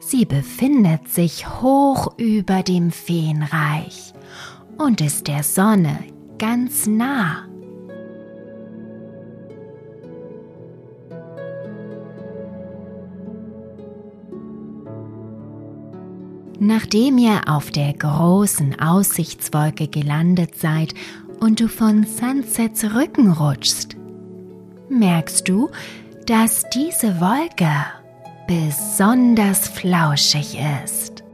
Sie 0.00 0.24
befindet 0.24 1.08
sich 1.08 1.46
hoch 1.60 2.14
über 2.16 2.62
dem 2.62 2.90
Feenreich 2.90 4.14
und 4.78 5.02
ist 5.02 5.28
der 5.28 5.42
Sonne 5.42 5.98
ganz 6.38 6.86
nah. 6.86 7.44
Nachdem 16.58 17.18
ihr 17.18 17.42
auf 17.46 17.70
der 17.70 17.92
großen 17.92 18.80
Aussichtswolke 18.80 19.86
gelandet 19.86 20.56
seid 20.56 20.94
und 21.40 21.60
du 21.60 21.68
von 21.68 22.04
Sunsets 22.04 22.84
Rücken 22.94 23.32
rutschst, 23.32 23.96
merkst 24.88 25.48
du, 25.48 25.70
dass 26.26 26.64
diese 26.72 27.20
Wolke 27.20 27.70
besonders 28.46 29.68
flauschig 29.68 30.58
ist. 30.84 31.24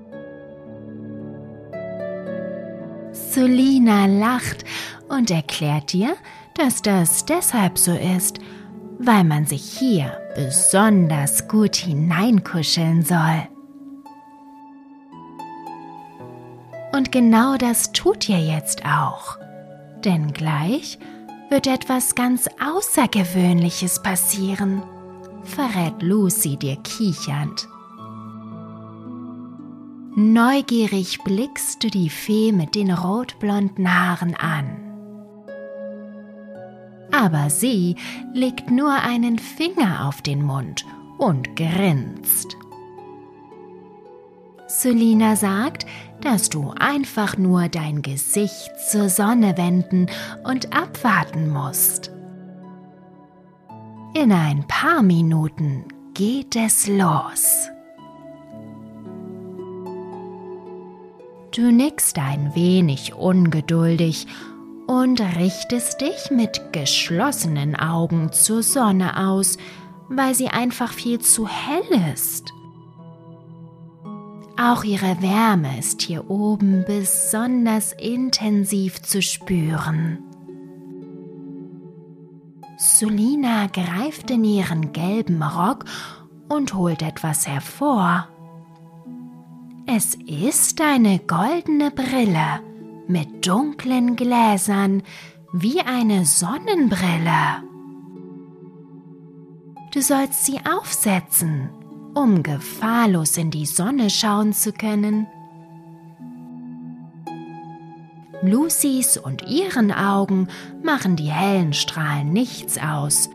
Solina 3.12 4.06
lacht 4.06 4.64
und 5.08 5.30
erklärt 5.30 5.92
dir, 5.92 6.14
dass 6.54 6.80
das 6.80 7.24
deshalb 7.26 7.76
so 7.76 7.92
ist, 7.92 8.38
weil 8.98 9.24
man 9.24 9.44
sich 9.44 9.62
hier 9.62 10.16
besonders 10.34 11.48
gut 11.48 11.76
hineinkuscheln 11.76 13.02
soll. 13.02 13.48
Und 16.92 17.12
genau 17.12 17.56
das 17.56 17.92
tut 17.92 18.28
ihr 18.28 18.40
jetzt 18.40 18.84
auch. 18.86 19.36
Denn 20.04 20.32
gleich 20.32 20.98
wird 21.48 21.66
etwas 21.66 22.14
ganz 22.14 22.48
Außergewöhnliches 22.60 24.02
passieren, 24.02 24.82
verrät 25.44 26.02
Lucy 26.02 26.56
dir 26.56 26.76
kichernd. 26.76 27.68
Neugierig 30.18 31.22
blickst 31.24 31.84
du 31.84 31.90
die 31.90 32.08
Fee 32.08 32.50
mit 32.50 32.74
den 32.74 32.90
rotblonden 32.90 33.92
Haaren 33.92 34.34
an. 34.34 34.86
Aber 37.12 37.50
sie 37.50 37.96
legt 38.32 38.70
nur 38.70 38.92
einen 38.92 39.38
Finger 39.38 40.08
auf 40.08 40.22
den 40.22 40.42
Mund 40.42 40.84
und 41.18 41.54
grinst. 41.54 42.56
Selina 44.66 45.36
sagt, 45.36 45.86
dass 46.22 46.50
du 46.50 46.72
einfach 46.78 47.36
nur 47.36 47.68
dein 47.68 48.02
Gesicht 48.02 48.70
zur 48.90 49.08
Sonne 49.08 49.56
wenden 49.56 50.06
und 50.44 50.76
abwarten 50.76 51.48
musst. 51.50 52.10
In 54.14 54.32
ein 54.32 54.66
paar 54.66 55.02
Minuten 55.02 55.84
geht 56.14 56.56
es 56.56 56.88
los. 56.88 57.68
Du 61.54 61.70
nickst 61.70 62.18
ein 62.18 62.54
wenig 62.54 63.14
ungeduldig 63.14 64.26
und 64.86 65.20
richtest 65.20 66.00
dich 66.00 66.30
mit 66.30 66.72
geschlossenen 66.72 67.76
Augen 67.76 68.32
zur 68.32 68.62
Sonne 68.62 69.28
aus, 69.28 69.58
weil 70.08 70.34
sie 70.34 70.48
einfach 70.48 70.92
viel 70.92 71.20
zu 71.20 71.46
hell 71.46 72.12
ist. 72.12 72.52
Auch 74.58 74.84
ihre 74.84 75.20
Wärme 75.20 75.78
ist 75.78 76.00
hier 76.00 76.30
oben 76.30 76.84
besonders 76.86 77.92
intensiv 77.92 79.02
zu 79.02 79.20
spüren. 79.20 80.18
Sulina 82.78 83.66
greift 83.66 84.30
in 84.30 84.44
ihren 84.44 84.92
gelben 84.92 85.42
Rock 85.42 85.84
und 86.48 86.72
holt 86.72 87.02
etwas 87.02 87.46
hervor. 87.46 88.28
Es 89.86 90.14
ist 90.26 90.80
eine 90.80 91.18
goldene 91.18 91.90
Brille 91.90 92.60
mit 93.08 93.46
dunklen 93.46 94.16
Gläsern 94.16 95.02
wie 95.52 95.80
eine 95.80 96.24
Sonnenbrille. 96.24 97.62
Du 99.92 100.00
sollst 100.00 100.46
sie 100.46 100.58
aufsetzen 100.66 101.70
um 102.16 102.42
gefahrlos 102.42 103.36
in 103.36 103.50
die 103.50 103.66
Sonne 103.66 104.08
schauen 104.08 104.54
zu 104.54 104.72
können. 104.72 105.26
Lucys 108.40 109.18
und 109.18 109.46
ihren 109.46 109.92
Augen 109.92 110.48
machen 110.82 111.16
die 111.16 111.30
hellen 111.30 111.74
Strahlen 111.74 112.32
nichts 112.32 112.78
aus, 112.78 113.28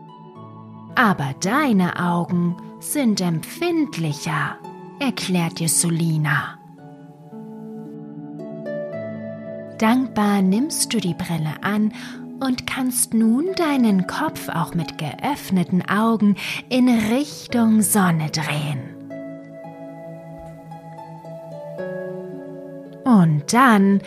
aber 0.96 1.32
deine 1.40 2.00
Augen 2.00 2.56
sind 2.80 3.20
empfindlicher, 3.20 4.56
erklärt 4.98 5.60
dir 5.60 5.68
Solina. 5.68 6.58
Dankbar 9.78 10.42
nimmst 10.42 10.92
du 10.92 10.98
die 10.98 11.14
Brille 11.14 11.62
an 11.62 11.92
und 12.42 12.66
kannst 12.66 13.14
nun 13.14 13.54
deinen 13.54 14.08
Kopf 14.08 14.48
auch 14.48 14.74
mit 14.74 14.98
geöffneten 14.98 15.88
Augen 15.88 16.34
in 16.68 16.88
Richtung 16.88 17.82
Sonne 17.82 18.30
drehen. 18.30 18.80
Und 23.04 23.52
dann 23.52 24.00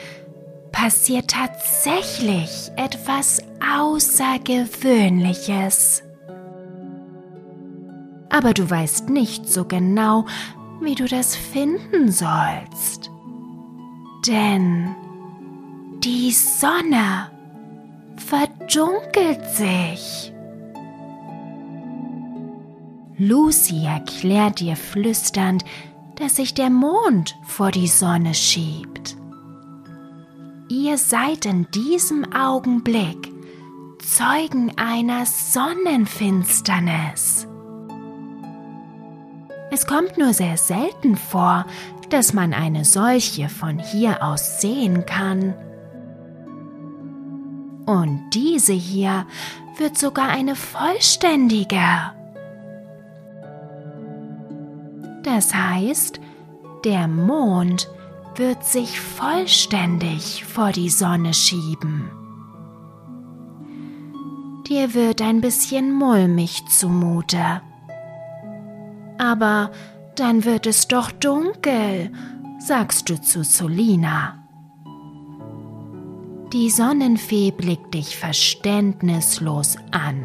passiert 0.72 1.30
tatsächlich 1.30 2.72
etwas 2.76 3.42
Außergewöhnliches. 3.78 6.04
Aber 8.30 8.54
du 8.54 8.70
weißt 8.70 9.10
nicht 9.10 9.48
so 9.48 9.64
genau, 9.64 10.26
wie 10.82 10.96
du 10.96 11.08
das 11.08 11.38
finden 11.38 12.12
sollst. 12.12 13.10
Denn 14.28 14.94
die 16.04 16.32
Sonne 16.32 17.30
verdunkelt 18.18 19.50
sich. 19.50 20.34
Lucy 23.18 23.86
erklärt 23.86 24.60
dir 24.60 24.76
flüsternd, 24.76 25.64
dass 26.16 26.36
sich 26.36 26.54
der 26.54 26.70
Mond 26.70 27.38
vor 27.44 27.72
die 27.72 27.88
Sonne 27.88 28.34
schiebt. 28.34 29.16
Ihr 30.68 30.98
seid 30.98 31.46
in 31.46 31.66
diesem 31.72 32.34
Augenblick 32.34 33.32
Zeugen 34.00 34.74
einer 34.78 35.26
Sonnenfinsternis. 35.26 37.48
Es 39.72 39.88
kommt 39.88 40.18
nur 40.18 40.34
sehr 40.34 40.58
selten 40.58 41.16
vor, 41.18 41.66
dass 42.10 42.34
man 42.34 42.54
eine 42.54 42.84
solche 42.86 43.50
von 43.50 43.78
hier 43.80 44.24
aus 44.24 44.62
sehen 44.62 45.06
kann. 45.06 45.54
Und 47.86 48.30
diese 48.34 48.74
hier 48.74 49.26
wird 49.78 49.98
sogar 49.98 50.30
eine 50.30 50.56
vollständige. 50.56 52.14
Das 55.24 55.54
heißt, 55.54 56.20
der 56.84 57.08
Mond 57.08 57.90
wird 58.36 58.64
sich 58.64 59.00
vollständig 59.00 60.46
vor 60.46 60.72
die 60.72 60.90
Sonne 60.90 61.34
schieben. 61.34 62.12
Dir 64.68 64.94
wird 64.94 65.22
ein 65.22 65.42
bisschen 65.42 65.94
mulmig 65.94 66.64
zumute. 66.68 67.62
Aber 69.18 69.72
dann 70.16 70.44
wird 70.44 70.66
es 70.66 70.88
doch 70.88 71.12
dunkel, 71.12 72.12
sagst 72.60 73.10
du 73.10 73.22
zu 73.22 73.44
Solina. 73.44 74.45
Die 76.56 76.70
Sonnenfee 76.70 77.52
blickt 77.52 77.94
dich 77.96 78.16
verständnislos 78.16 79.76
an. 79.92 80.24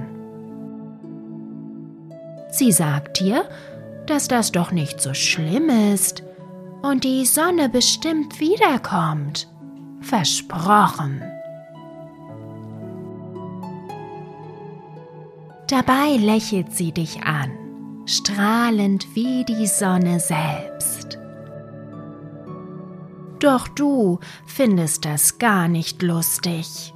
Sie 2.52 2.70
sagt 2.70 3.18
dir, 3.18 3.48
dass 4.06 4.28
das 4.28 4.52
doch 4.52 4.70
nicht 4.70 5.00
so 5.00 5.12
schlimm 5.12 5.68
ist 5.92 6.22
und 6.82 7.02
die 7.02 7.26
Sonne 7.26 7.68
bestimmt 7.68 8.38
wiederkommt. 8.38 9.48
Versprochen. 10.02 11.20
Dabei 15.66 16.16
lächelt 16.16 16.72
sie 16.76 16.92
dich 16.92 17.24
an, 17.24 17.50
strahlend 18.06 19.04
wie 19.16 19.44
die 19.44 19.66
Sonne 19.66 20.20
selbst. 20.20 21.19
Doch 23.40 23.68
du 23.68 24.20
findest 24.46 25.06
das 25.06 25.38
gar 25.38 25.66
nicht 25.66 26.02
lustig. 26.02 26.92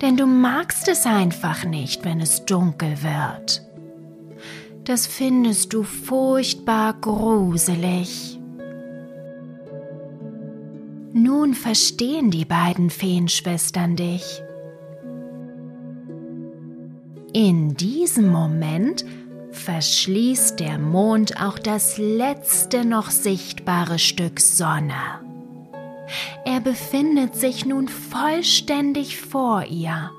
Denn 0.00 0.16
du 0.16 0.26
magst 0.26 0.88
es 0.88 1.04
einfach 1.04 1.64
nicht, 1.64 2.04
wenn 2.04 2.20
es 2.20 2.46
dunkel 2.46 3.02
wird. 3.02 3.62
Das 4.84 5.06
findest 5.06 5.74
du 5.74 5.82
furchtbar 5.82 6.94
gruselig. 6.94 8.38
Nun 11.12 11.54
verstehen 11.54 12.30
die 12.30 12.46
beiden 12.46 12.88
Feenschwestern 12.88 13.96
dich. 13.96 14.42
In 17.32 17.74
diesem 17.74 18.28
Moment 18.28 19.04
verschließt 19.50 20.58
der 20.60 20.78
Mond 20.78 21.40
auch 21.40 21.58
das 21.58 21.98
letzte 21.98 22.84
noch 22.84 23.10
sichtbare 23.10 23.98
Stück 23.98 24.40
Sonne. 24.40 25.29
Er 26.44 26.60
befindet 26.60 27.34
sich 27.36 27.66
nun 27.66 27.88
vollständig 27.88 29.20
vor 29.20 29.64
ihr. 29.64 30.10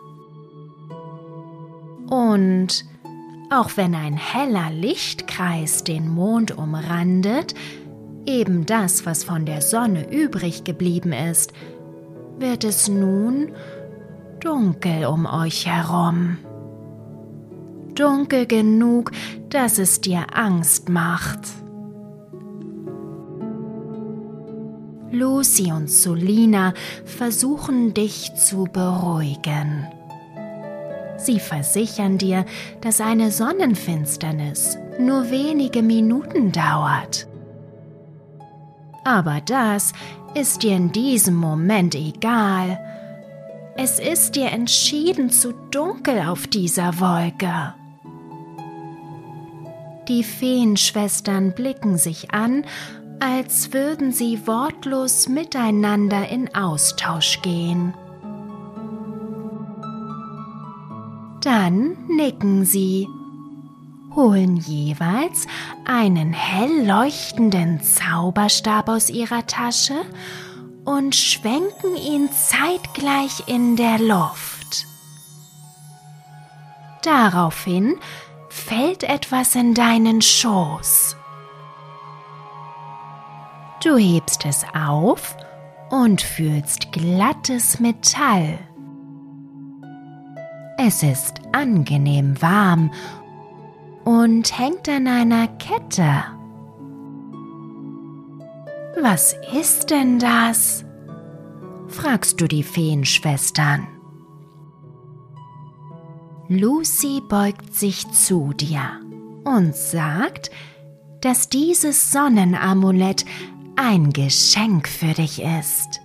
Und 2.10 2.86
auch 3.50 3.72
wenn 3.76 3.96
ein 3.96 4.16
heller 4.16 4.70
Lichtkreis 4.72 5.84
den 5.84 6.10
Mond 6.10 6.58
umrandet, 6.58 7.54
eben 8.26 8.66
das, 8.66 9.06
was 9.06 9.24
von 9.24 9.46
der 9.46 9.62
Sonne 9.62 10.12
übrig 10.12 10.64
geblieben 10.64 11.14
ist, 11.14 11.54
wird 12.38 12.64
es 12.64 12.88
nun 12.88 13.52
dunkel 14.40 15.06
um 15.06 15.26
euch 15.26 15.68
herum. 15.68 16.38
Dunkel 17.96 18.46
genug, 18.46 19.12
dass 19.50 19.78
es 19.78 20.02
dir 20.02 20.26
Angst 20.34 20.90
macht. 20.90 21.42
Lucy 25.12 25.72
und 25.72 25.90
Solina 25.90 26.74
versuchen 27.06 27.94
dich 27.94 28.34
zu 28.36 28.66
beruhigen. 28.66 29.88
Sie 31.18 31.40
versichern 31.40 32.18
dir, 32.18 32.46
dass 32.82 33.00
eine 33.00 33.32
Sonnenfinsternis 33.32 34.78
nur 35.00 35.30
wenige 35.30 35.84
Minuten 35.84 36.52
dauert. 36.52 37.28
Aber 39.04 39.42
das 39.42 39.94
ist 40.34 40.64
dir 40.64 40.76
in 40.76 40.92
diesem 40.92 41.36
Moment 41.36 41.96
egal. 41.96 42.80
Es 43.76 44.00
ist 44.00 44.36
dir 44.36 44.52
entschieden 44.52 45.30
zu 45.30 45.54
dunkel 45.72 46.22
auf 46.28 46.48
dieser 46.48 47.00
Wolke. 47.00 47.74
Die 50.08 50.24
Feenschwestern 50.24 51.54
blicken 51.54 51.98
sich 51.98 52.32
an, 52.32 52.66
als 53.22 53.72
würden 53.72 54.12
sie 54.12 54.48
wortlos 54.48 55.30
miteinander 55.30 56.28
in 56.28 56.54
Austausch 56.56 57.42
gehen. 57.44 57.94
Dann 61.42 61.98
nicken 62.08 62.66
sie, 62.66 63.08
holen 64.16 64.58
jeweils 64.58 65.46
einen 65.86 66.34
hell 66.34 66.86
leuchtenden 66.88 67.82
Zauberstab 67.84 68.90
aus 68.90 69.10
ihrer 69.10 69.46
Tasche 69.46 70.02
und 70.84 71.16
schwenken 71.16 71.96
ihn 71.96 72.30
zeitgleich 72.32 73.48
in 73.48 73.76
der 73.76 74.00
Luft. 74.00 74.88
Daraufhin 77.04 77.98
fällt 78.50 79.04
etwas 79.04 79.54
in 79.56 79.76
deinen 79.76 80.22
Schoß. 80.22 81.16
Du 83.84 83.98
hebst 83.98 84.46
es 84.46 84.64
auf 84.76 85.36
und 85.90 86.22
fühlst 86.22 86.92
glattes 86.92 87.80
Metall. 87.80 88.60
Es 90.78 91.02
ist 91.02 91.42
angenehm 91.52 92.40
warm 92.42 92.92
und 94.06 94.58
hängt 94.58 94.88
an 94.88 95.08
einer 95.08 95.48
Kette. 95.48 96.24
Was 99.02 99.36
ist 99.60 99.90
denn 99.90 100.20
das? 100.20 100.86
fragst 101.88 102.40
du 102.40 102.48
die 102.48 102.64
Feenschwestern. 102.64 103.88
Lucy 106.50 107.22
beugt 107.28 107.74
sich 107.74 108.10
zu 108.12 108.54
dir 108.54 109.00
und 109.44 109.76
sagt, 109.76 110.52
dass 111.22 111.50
dieses 111.50 112.12
Sonnenamulett 112.12 113.26
ein 113.82 114.14
Geschenk 114.14 114.88
für 114.88 115.14
dich 115.14 115.42
ist. 115.42 116.02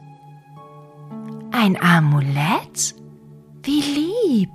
Ein 1.52 1.80
Amulett? 1.80 2.94
Wie 3.62 3.82
lieb! 3.82 4.50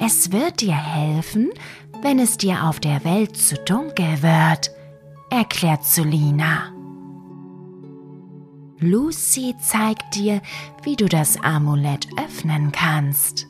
Es 0.00 0.32
wird 0.32 0.62
dir 0.62 0.74
helfen, 0.74 1.50
wenn 2.02 2.18
es 2.18 2.38
dir 2.38 2.64
auf 2.64 2.80
der 2.80 3.04
Welt 3.04 3.36
zu 3.36 3.56
dunkel 3.56 4.22
wird, 4.22 4.70
erklärt 5.30 5.84
Sulina. 5.84 6.72
Lucy 8.78 9.54
zeigt 9.60 10.14
dir, 10.14 10.40
wie 10.82 10.96
du 10.96 11.06
das 11.06 11.38
Amulett 11.42 12.08
öffnen 12.18 12.72
kannst. 12.72 13.46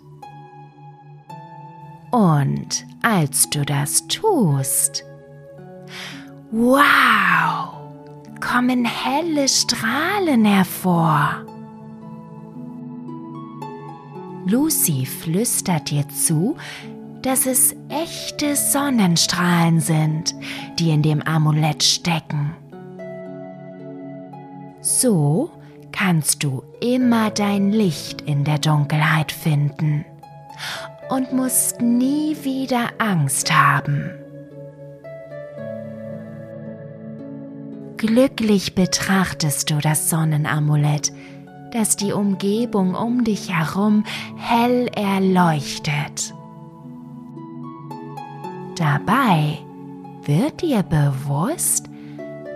Und 2.11 2.87
als 3.03 3.51
du 3.51 3.65
das 3.65 4.07
tust, 4.09 5.05
wow, 6.51 7.75
kommen 8.41 8.85
helle 8.85 9.49
Strahlen 9.49 10.45
hervor. 10.45 11.45
Lucy 14.47 15.07
flüstert 15.07 15.91
dir 15.91 16.09
zu, 16.09 16.57
dass 17.23 17.47
es 17.47 17.75
echte 17.89 18.55
Sonnenstrahlen 18.55 19.81
sind, 19.81 20.35
die 20.79 20.91
in 20.91 21.03
dem 21.03 21.21
Amulett 21.23 21.83
stecken. 21.83 22.55
So 24.81 25.51
kannst 25.91 26.45
du 26.45 26.63
immer 26.81 27.31
dein 27.31 27.73
Licht 27.73 28.21
in 28.21 28.45
der 28.45 28.59
Dunkelheit 28.59 29.33
finden 29.33 30.05
und 31.09 31.33
musst 31.33 31.81
nie 31.81 32.37
wieder 32.45 32.91
Angst 32.99 33.53
haben. 33.53 34.13
Glücklich 37.97 38.75
betrachtest 38.75 39.71
du 39.71 39.79
das 39.79 40.11
Sonnenamulett, 40.11 41.13
das 41.73 41.97
die 41.97 42.13
Umgebung 42.13 42.95
um 42.95 43.25
dich 43.25 43.51
herum 43.51 44.05
hell 44.37 44.89
erleuchtet. 44.95 46.35
Dabei 48.77 49.59
wird 50.25 50.61
dir 50.61 50.83
bewusst, 50.83 51.89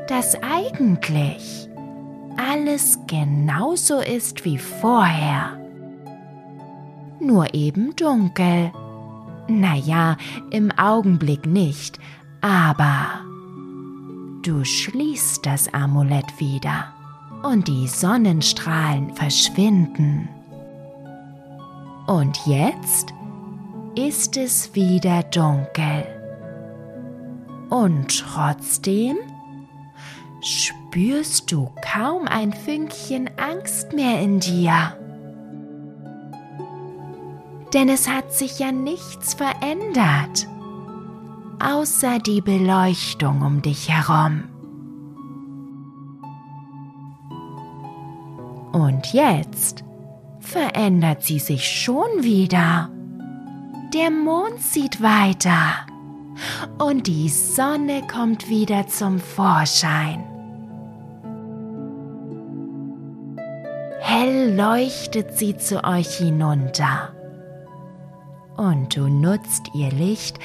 dass 0.09 0.37
eigentlich 0.42 1.68
alles 2.37 2.98
genauso 3.07 4.00
ist 4.00 4.44
wie 4.44 4.59
vorher. 4.59 5.59
Nur 7.18 7.55
eben 7.55 7.96
dunkel. 7.96 8.72
Naja, 9.48 10.18
im 10.50 10.70
Augenblick 10.72 11.46
nicht, 11.46 11.98
aber 12.42 13.29
du 14.42 14.64
schließt 14.64 15.44
das 15.44 15.72
Amulett 15.72 16.38
wieder 16.38 16.94
und 17.42 17.68
die 17.68 17.88
Sonnenstrahlen 17.88 19.14
verschwinden. 19.14 20.29
Und 22.07 22.46
jetzt 22.46 23.14
ist 23.94 24.37
es 24.37 24.74
wieder 24.74 25.22
dunkel. 25.24 26.07
Und 27.68 28.18
trotzdem 28.18 29.16
spürst 30.40 31.53
du 31.53 31.70
kaum 31.83 32.26
ein 32.26 32.53
Fünkchen 32.53 33.31
Angst 33.37 33.92
mehr 33.92 34.20
in 34.20 34.40
dir. 34.40 34.96
Denn 37.72 37.88
es 37.88 38.09
hat 38.09 38.33
sich 38.33 38.59
ja 38.59 38.72
nichts 38.72 39.35
verändert, 39.35 40.48
außer 41.61 42.18
die 42.18 42.40
Beleuchtung 42.40 43.42
um 43.42 43.62
dich 43.62 43.88
herum. 43.88 44.44
Und 48.73 49.12
jetzt 49.12 49.85
verändert 50.40 51.23
sie 51.23 51.38
sich 51.38 51.68
schon 51.68 52.23
wieder. 52.23 52.90
Der 53.92 54.11
Mond 54.11 54.61
zieht 54.61 55.03
weiter 55.03 55.87
und 56.79 57.07
die 57.07 57.29
Sonne 57.29 58.03
kommt 58.07 58.49
wieder 58.49 58.87
zum 58.87 59.18
Vorschein. 59.18 60.25
Hell 64.01 64.57
leuchtet 64.57 65.37
sie 65.37 65.57
zu 65.57 65.85
euch 65.85 66.16
hinunter. 66.16 67.14
Und 68.57 68.96
du 68.96 69.09
nutzt 69.09 69.70
ihr 69.75 69.90
Licht, 69.90 70.38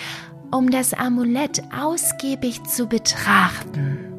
um 0.52 0.70
das 0.70 0.94
Amulett 0.94 1.62
ausgiebig 1.74 2.64
zu 2.64 2.88
betrachten. 2.88 4.16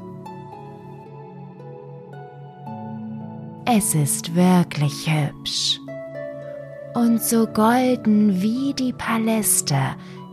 Es 3.67 3.95
ist 3.95 4.35
wirklich 4.35 5.11
hübsch 5.11 5.81
und 6.95 7.23
so 7.23 7.47
golden 7.47 8.41
wie 8.41 8.73
die 8.75 8.93
Paläste 8.93 9.77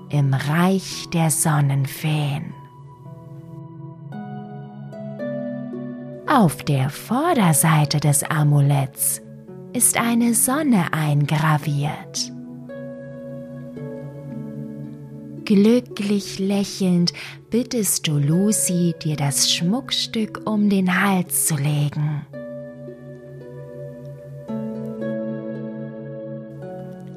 im 0.10 0.34
Reich 0.34 1.06
der 1.12 1.32
Sonnenfeen. 1.32 2.54
Auf 6.28 6.64
der 6.64 6.90
Vorderseite 6.90 8.00
des 8.00 8.24
Amuletts 8.24 9.22
ist 9.74 10.00
eine 10.00 10.34
Sonne 10.34 10.92
eingraviert. 10.92 12.33
Glücklich 15.46 16.40
lächelnd 16.40 17.12
bittest 17.50 18.08
du 18.08 18.18
Lucy, 18.18 18.96
dir 19.04 19.18
das 19.18 19.52
Schmuckstück 19.52 20.42
um 20.46 20.70
den 20.70 21.02
Hals 21.02 21.48
zu 21.48 21.56
legen. 21.56 22.26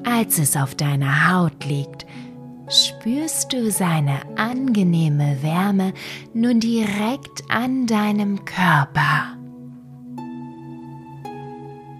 Als 0.03 0.39
es 0.39 0.57
auf 0.57 0.75
deiner 0.75 1.31
Haut 1.31 1.63
liegt, 1.63 2.05
spürst 2.69 3.53
du 3.53 3.71
seine 3.71 4.19
angenehme 4.35 5.37
Wärme 5.41 5.93
nun 6.33 6.59
direkt 6.59 7.43
an 7.49 7.87
deinem 7.87 8.43
Körper. 8.43 9.37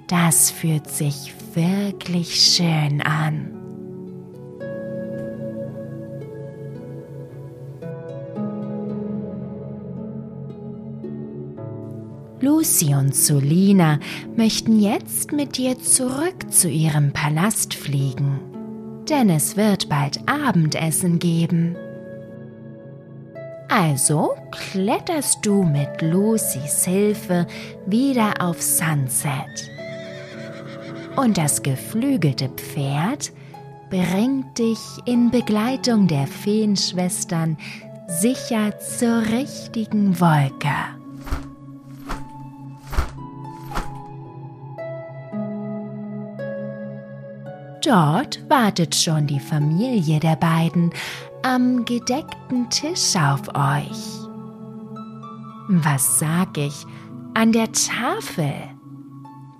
Das 0.07 0.51
fühlt 0.51 0.89
sich 0.89 1.33
wirklich 1.53 2.35
schön 2.35 3.01
an. 3.01 3.56
Lucy 12.39 12.93
und 12.93 13.15
Solina 13.15 13.99
möchten 14.35 14.79
jetzt 14.79 15.31
mit 15.31 15.57
dir 15.57 15.79
zurück 15.79 16.51
zu 16.51 16.69
ihrem 16.69 17.11
Palast 17.11 17.73
fliegen, 17.73 18.39
denn 19.09 19.31
es 19.31 19.57
wird 19.57 19.89
bald 19.89 20.19
Abendessen 20.27 21.17
geben. 21.17 21.75
Also 23.69 24.35
kletterst 24.51 25.39
du 25.45 25.63
mit 25.63 26.01
Lucys 26.01 26.85
Hilfe 26.85 27.47
wieder 27.85 28.33
auf 28.39 28.61
Sunset. 28.61 29.71
Und 31.15 31.37
das 31.37 31.63
geflügelte 31.63 32.49
Pferd 32.49 33.31
bringt 33.89 34.59
dich 34.59 34.79
in 35.05 35.31
Begleitung 35.31 36.07
der 36.07 36.27
Feenschwestern 36.27 37.57
sicher 38.07 38.77
zur 38.79 39.23
richtigen 39.23 40.19
Wolke. 40.19 40.96
Dort 47.87 48.49
wartet 48.49 48.95
schon 48.95 49.27
die 49.27 49.39
Familie 49.39 50.19
der 50.19 50.35
beiden 50.35 50.91
am 51.41 51.85
gedeckten 51.85 52.69
Tisch 52.69 53.15
auf 53.15 53.47
euch. 53.55 54.27
Was 55.69 56.19
sag 56.19 56.57
ich? 56.57 56.85
An 57.33 57.53
der 57.53 57.71
Tafel. 57.71 58.53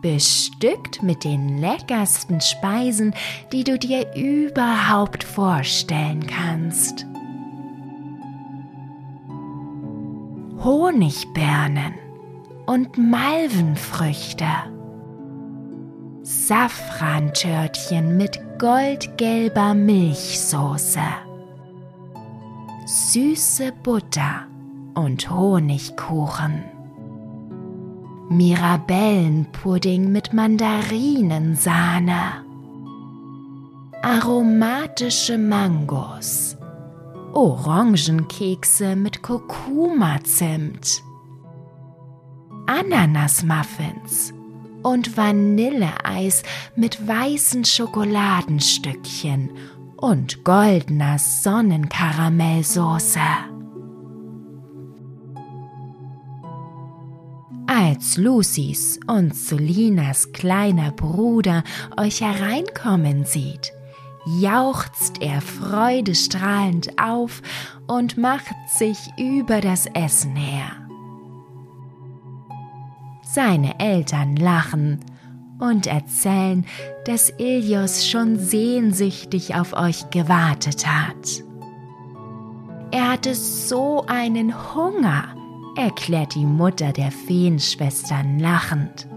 Bestückt 0.01 1.01
mit 1.01 1.23
den 1.23 1.59
leckersten 1.59 2.41
Speisen, 2.41 3.13
die 3.53 3.63
du 3.63 3.79
dir 3.79 4.13
überhaupt 4.13 5.23
vorstellen 5.23 6.27
kannst. 6.27 7.05
Honigbirnen 10.65 11.93
und 12.65 12.97
Malvenfrüchte. 12.97 14.76
Safrantörtchen 16.29 18.17
mit 18.17 18.37
goldgelber 18.59 19.73
Milchsoße 19.73 20.99
süße 22.85 23.71
Butter 23.81 24.45
und 24.93 25.29
Honigkuchen. 25.29 26.65
Mirabellenpudding 28.27 30.11
mit 30.11 30.33
Mandarinensahne. 30.33 32.43
Aromatische 34.01 35.37
Mangos. 35.37 36.57
Orangenkekse 37.31 38.97
mit 38.97 39.23
Kurkuma-Zimt. 39.23 41.01
Ananasmuffins 42.65 44.33
und 44.83 45.17
Vanilleeis 45.17 46.43
mit 46.75 47.07
weißen 47.07 47.65
Schokoladenstückchen 47.65 49.49
und 49.97 50.43
goldener 50.43 51.19
Sonnenkaramellsoße. 51.19 53.19
Als 57.67 58.17
Lucys 58.17 58.99
und 59.07 59.35
Solinas 59.35 60.31
kleiner 60.31 60.91
Bruder 60.91 61.63
euch 61.97 62.21
hereinkommen 62.21 63.25
sieht, 63.25 63.73
jauchzt 64.39 65.21
er 65.21 65.41
freudestrahlend 65.41 66.97
auf 66.97 67.41
und 67.87 68.17
macht 68.17 68.55
sich 68.69 68.97
über 69.17 69.61
das 69.61 69.85
Essen 69.93 70.35
her. 70.35 70.86
Seine 73.37 73.79
Eltern 73.79 74.35
lachen 74.35 74.99
und 75.59 75.85
erzählen, 75.85 76.65
dass 77.05 77.29
Ilios 77.37 78.07
schon 78.07 78.39
sehnsüchtig 78.39 79.53
auf 79.53 79.73
euch 79.73 80.09
gewartet 80.09 80.87
hat. 80.87 81.43
Er 82.89 83.11
hatte 83.11 83.35
so 83.35 84.03
einen 84.07 84.55
Hunger, 84.73 85.35
erklärt 85.75 86.33
die 86.33 86.47
Mutter 86.47 86.91
der 86.91 87.11
Feenschwestern 87.11 88.39
lachend 88.39 89.07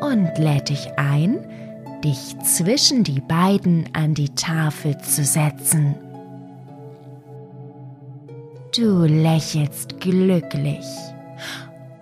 und 0.00 0.28
lädt 0.36 0.70
dich 0.70 0.88
ein, 0.96 1.38
dich 2.02 2.36
zwischen 2.40 3.04
die 3.04 3.20
beiden 3.20 3.88
an 3.92 4.14
die 4.14 4.34
Tafel 4.34 4.98
zu 4.98 5.24
setzen. 5.24 5.94
Du 8.74 9.04
lächelst 9.04 10.00
glücklich 10.00 10.86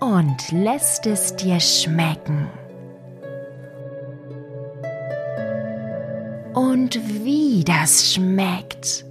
und 0.00 0.52
lässt 0.52 1.06
es 1.06 1.34
dir 1.36 1.60
schmecken. 1.60 2.48
Und 6.54 7.00
wie 7.24 7.64
das 7.64 8.12
schmeckt. 8.14 9.04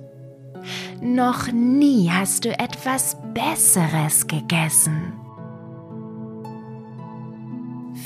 Noch 1.01 1.51
nie 1.51 2.09
hast 2.09 2.45
du 2.45 2.57
etwas 2.57 3.15
Besseres 3.33 4.27
gegessen. 4.27 5.13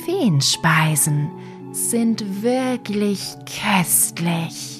Feenspeisen 0.04 1.30
sind 1.72 2.42
wirklich 2.42 3.34
köstlich. 3.46 4.71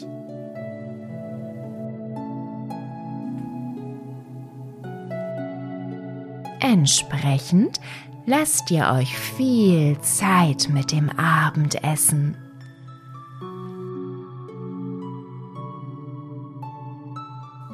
Entsprechend 6.73 7.81
lasst 8.25 8.71
ihr 8.71 8.91
euch 8.95 9.15
viel 9.15 10.01
Zeit 10.01 10.71
mit 10.71 10.91
dem 10.91 11.11
Abendessen. 11.19 12.35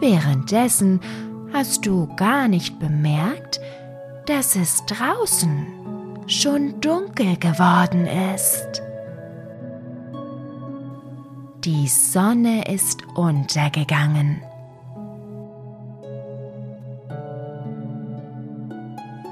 Währenddessen 0.00 0.98
hast 1.52 1.86
du 1.86 2.12
gar 2.16 2.48
nicht 2.48 2.80
bemerkt, 2.80 3.60
dass 4.26 4.56
es 4.56 4.84
draußen 4.86 5.68
schon 6.26 6.80
dunkel 6.80 7.36
geworden 7.36 8.04
ist. 8.34 8.82
Die 11.62 11.86
Sonne 11.86 12.64
ist 12.66 13.04
untergegangen. 13.14 14.42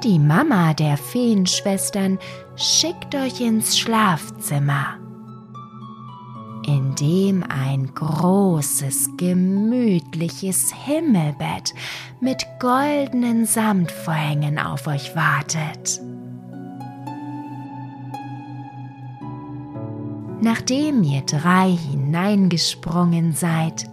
Die 0.07 0.21
Mama 0.21 0.73
der 0.73 0.97
Feenschwestern 0.97 2.21
schickt 2.55 3.17
euch 3.17 3.41
ins 3.41 3.77
Schlafzimmer 3.77 4.99
in 6.65 6.95
dem 6.95 7.43
ein 7.49 7.93
großes, 7.93 9.17
gemütliches 9.17 10.73
Himmelbett 10.85 11.75
mit 12.21 12.47
goldenen 12.61 13.47
Samtvorhängen 13.47 14.61
auf 14.61 14.87
euch 14.87 15.17
wartet. 15.17 16.01
Nachdem 20.41 21.03
ihr 21.03 21.23
drei 21.23 21.71
hineingesprungen 21.71 23.33
seid, 23.33 23.91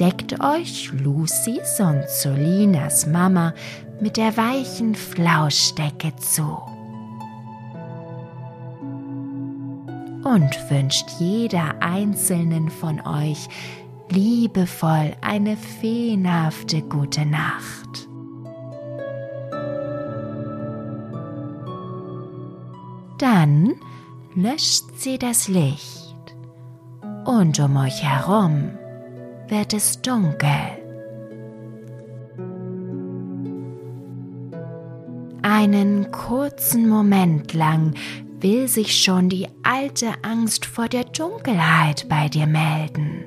deckt 0.00 0.40
euch 0.40 0.90
Lucys 0.92 1.80
und 1.80 2.04
Solinas 2.08 3.06
Mama 3.06 3.54
mit 4.00 4.16
der 4.16 4.36
weichen 4.36 4.94
Flauschdecke 4.94 6.14
zu. 6.16 6.58
und 10.26 10.70
wünscht 10.70 11.08
jeder 11.20 11.80
einzelnen 11.80 12.68
von 12.68 13.00
euch 13.06 13.48
liebevoll 14.10 15.16
eine 15.20 15.56
feenhafte 15.56 16.82
gute 16.82 17.24
Nacht. 17.24 18.08
Dann 23.18 23.74
löscht 24.34 24.84
sie 24.96 25.18
das 25.18 25.48
Licht 25.48 26.36
und 27.24 27.58
um 27.60 27.76
euch 27.76 28.02
herum 28.02 28.70
wird 29.48 29.72
es 29.72 30.02
dunkel. 30.02 30.85
Einen 35.58 36.10
kurzen 36.12 36.86
Moment 36.86 37.54
lang 37.54 37.94
will 38.40 38.68
sich 38.68 39.02
schon 39.02 39.30
die 39.30 39.48
alte 39.62 40.12
Angst 40.20 40.66
vor 40.66 40.86
der 40.86 41.04
Dunkelheit 41.04 42.06
bei 42.10 42.28
dir 42.28 42.46
melden. 42.46 43.24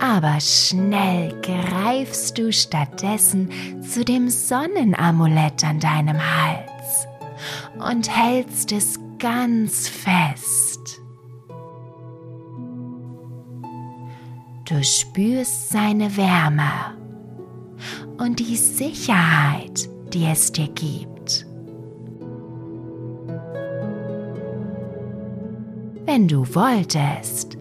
Aber 0.00 0.40
schnell 0.40 1.38
greifst 1.42 2.38
du 2.38 2.50
stattdessen 2.50 3.50
zu 3.82 4.02
dem 4.02 4.30
Sonnenamulett 4.30 5.62
an 5.62 5.78
deinem 5.78 6.16
Hals 6.16 7.06
und 7.86 8.08
hältst 8.08 8.72
es 8.72 8.98
ganz 9.18 9.90
fest. 9.90 11.02
Du 14.64 14.82
spürst 14.82 15.68
seine 15.68 16.16
Wärme 16.16 16.96
und 18.18 18.38
die 18.40 18.56
Sicherheit, 18.56 19.88
die 20.12 20.24
es 20.26 20.52
dir 20.52 20.68
gibt. 20.68 21.46
Wenn 26.06 26.28
du 26.28 26.54
wolltest, 26.54 27.58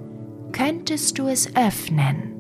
könntest 0.52 1.18
du 1.18 1.28
es 1.28 1.54
öffnen 1.56 2.36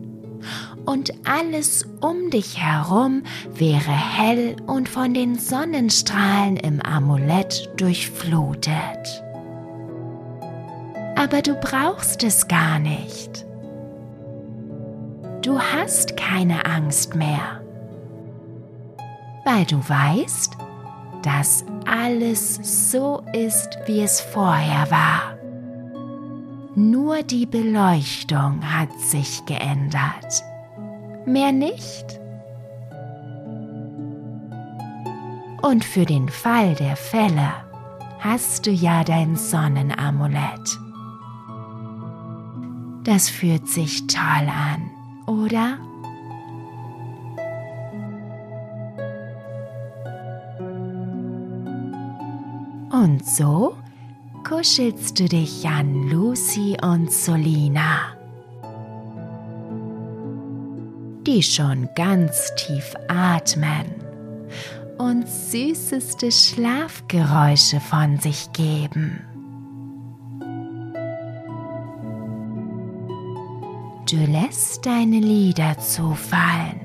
und 0.85 1.13
alles 1.27 1.85
um 1.99 2.29
dich 2.29 2.61
herum 2.61 3.23
wäre 3.53 3.91
hell 3.91 4.55
und 4.67 4.87
von 4.87 5.13
den 5.13 5.37
Sonnenstrahlen 5.37 6.57
im 6.57 6.79
Amulett 6.81 7.69
durchflutet. 7.77 9.23
Aber 11.15 11.41
du 11.41 11.55
brauchst 11.55 12.23
es 12.23 12.47
gar 12.47 12.77
nicht. 12.79 13.45
Du 15.41 15.59
hast 15.59 16.17
keine 16.17 16.65
Angst 16.65 17.15
mehr, 17.15 17.61
weil 19.45 19.65
du 19.65 19.77
weißt, 19.77 20.57
dass 21.21 21.63
alles 21.85 22.59
so 22.91 23.23
ist, 23.33 23.77
wie 23.85 24.01
es 24.01 24.19
vorher 24.19 24.89
war. 24.91 25.37
Nur 26.75 27.23
die 27.23 27.45
Beleuchtung 27.45 28.61
hat 28.63 28.91
sich 28.99 29.45
geändert. 29.45 30.43
Mehr 31.25 31.51
nicht. 31.51 32.19
Und 35.61 35.85
für 35.85 36.05
den 36.05 36.29
Fall 36.29 36.75
der 36.75 36.95
Fälle 36.95 37.53
hast 38.19 38.65
du 38.65 38.71
ja 38.71 39.03
dein 39.03 39.35
Sonnenamulett. 39.35 40.79
Das 43.03 43.29
fühlt 43.29 43.67
sich 43.67 44.05
toll 44.07 44.49
an, 44.49 44.91
oder? 45.27 45.77
Und 53.05 53.23
so 53.23 53.77
kuschelst 54.43 55.19
du 55.19 55.25
dich 55.25 55.67
an 55.67 56.09
Lucy 56.09 56.75
und 56.81 57.11
Solina, 57.11 58.15
die 61.27 61.43
schon 61.43 61.87
ganz 61.95 62.51
tief 62.55 62.95
atmen 63.07 63.85
und 64.97 65.29
süßeste 65.29 66.31
Schlafgeräusche 66.31 67.79
von 67.79 68.17
sich 68.17 68.51
geben. 68.53 69.21
Du 74.09 74.17
lässt 74.31 74.83
deine 74.83 75.19
Lider 75.19 75.77
zufallen 75.77 76.81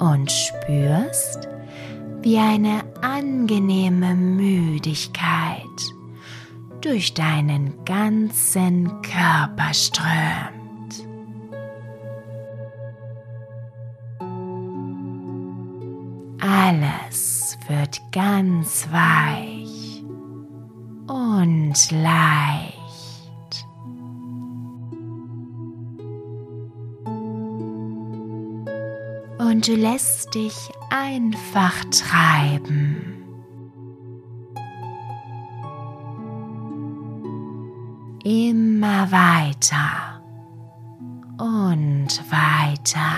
und 0.00 0.28
spürst, 0.32 1.53
wie 2.24 2.38
eine 2.38 2.82
angenehme 3.02 4.14
Müdigkeit 4.14 5.60
durch 6.80 7.12
deinen 7.12 7.84
ganzen 7.84 9.02
Körper 9.02 9.74
strömt. 9.74 11.04
Alles 16.40 17.58
wird 17.68 18.00
ganz 18.10 18.88
weich 18.90 20.02
und 21.06 21.90
leicht. 21.90 22.84
und 29.54 29.68
du 29.68 29.74
lässt 29.76 30.34
dich 30.34 30.54
einfach 30.94 31.84
treiben. 31.90 33.10
Immer 38.22 39.10
weiter 39.10 40.22
und 41.38 42.08
weiter. 42.30 43.10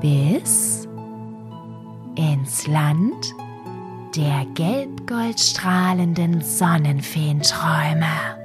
Bis 0.00 0.88
ins 2.14 2.66
Land 2.66 3.34
der 4.16 4.44
gelb-gold 4.54 5.38
strahlenden 5.38 6.40
Sonnenfeenträume. 6.40 8.41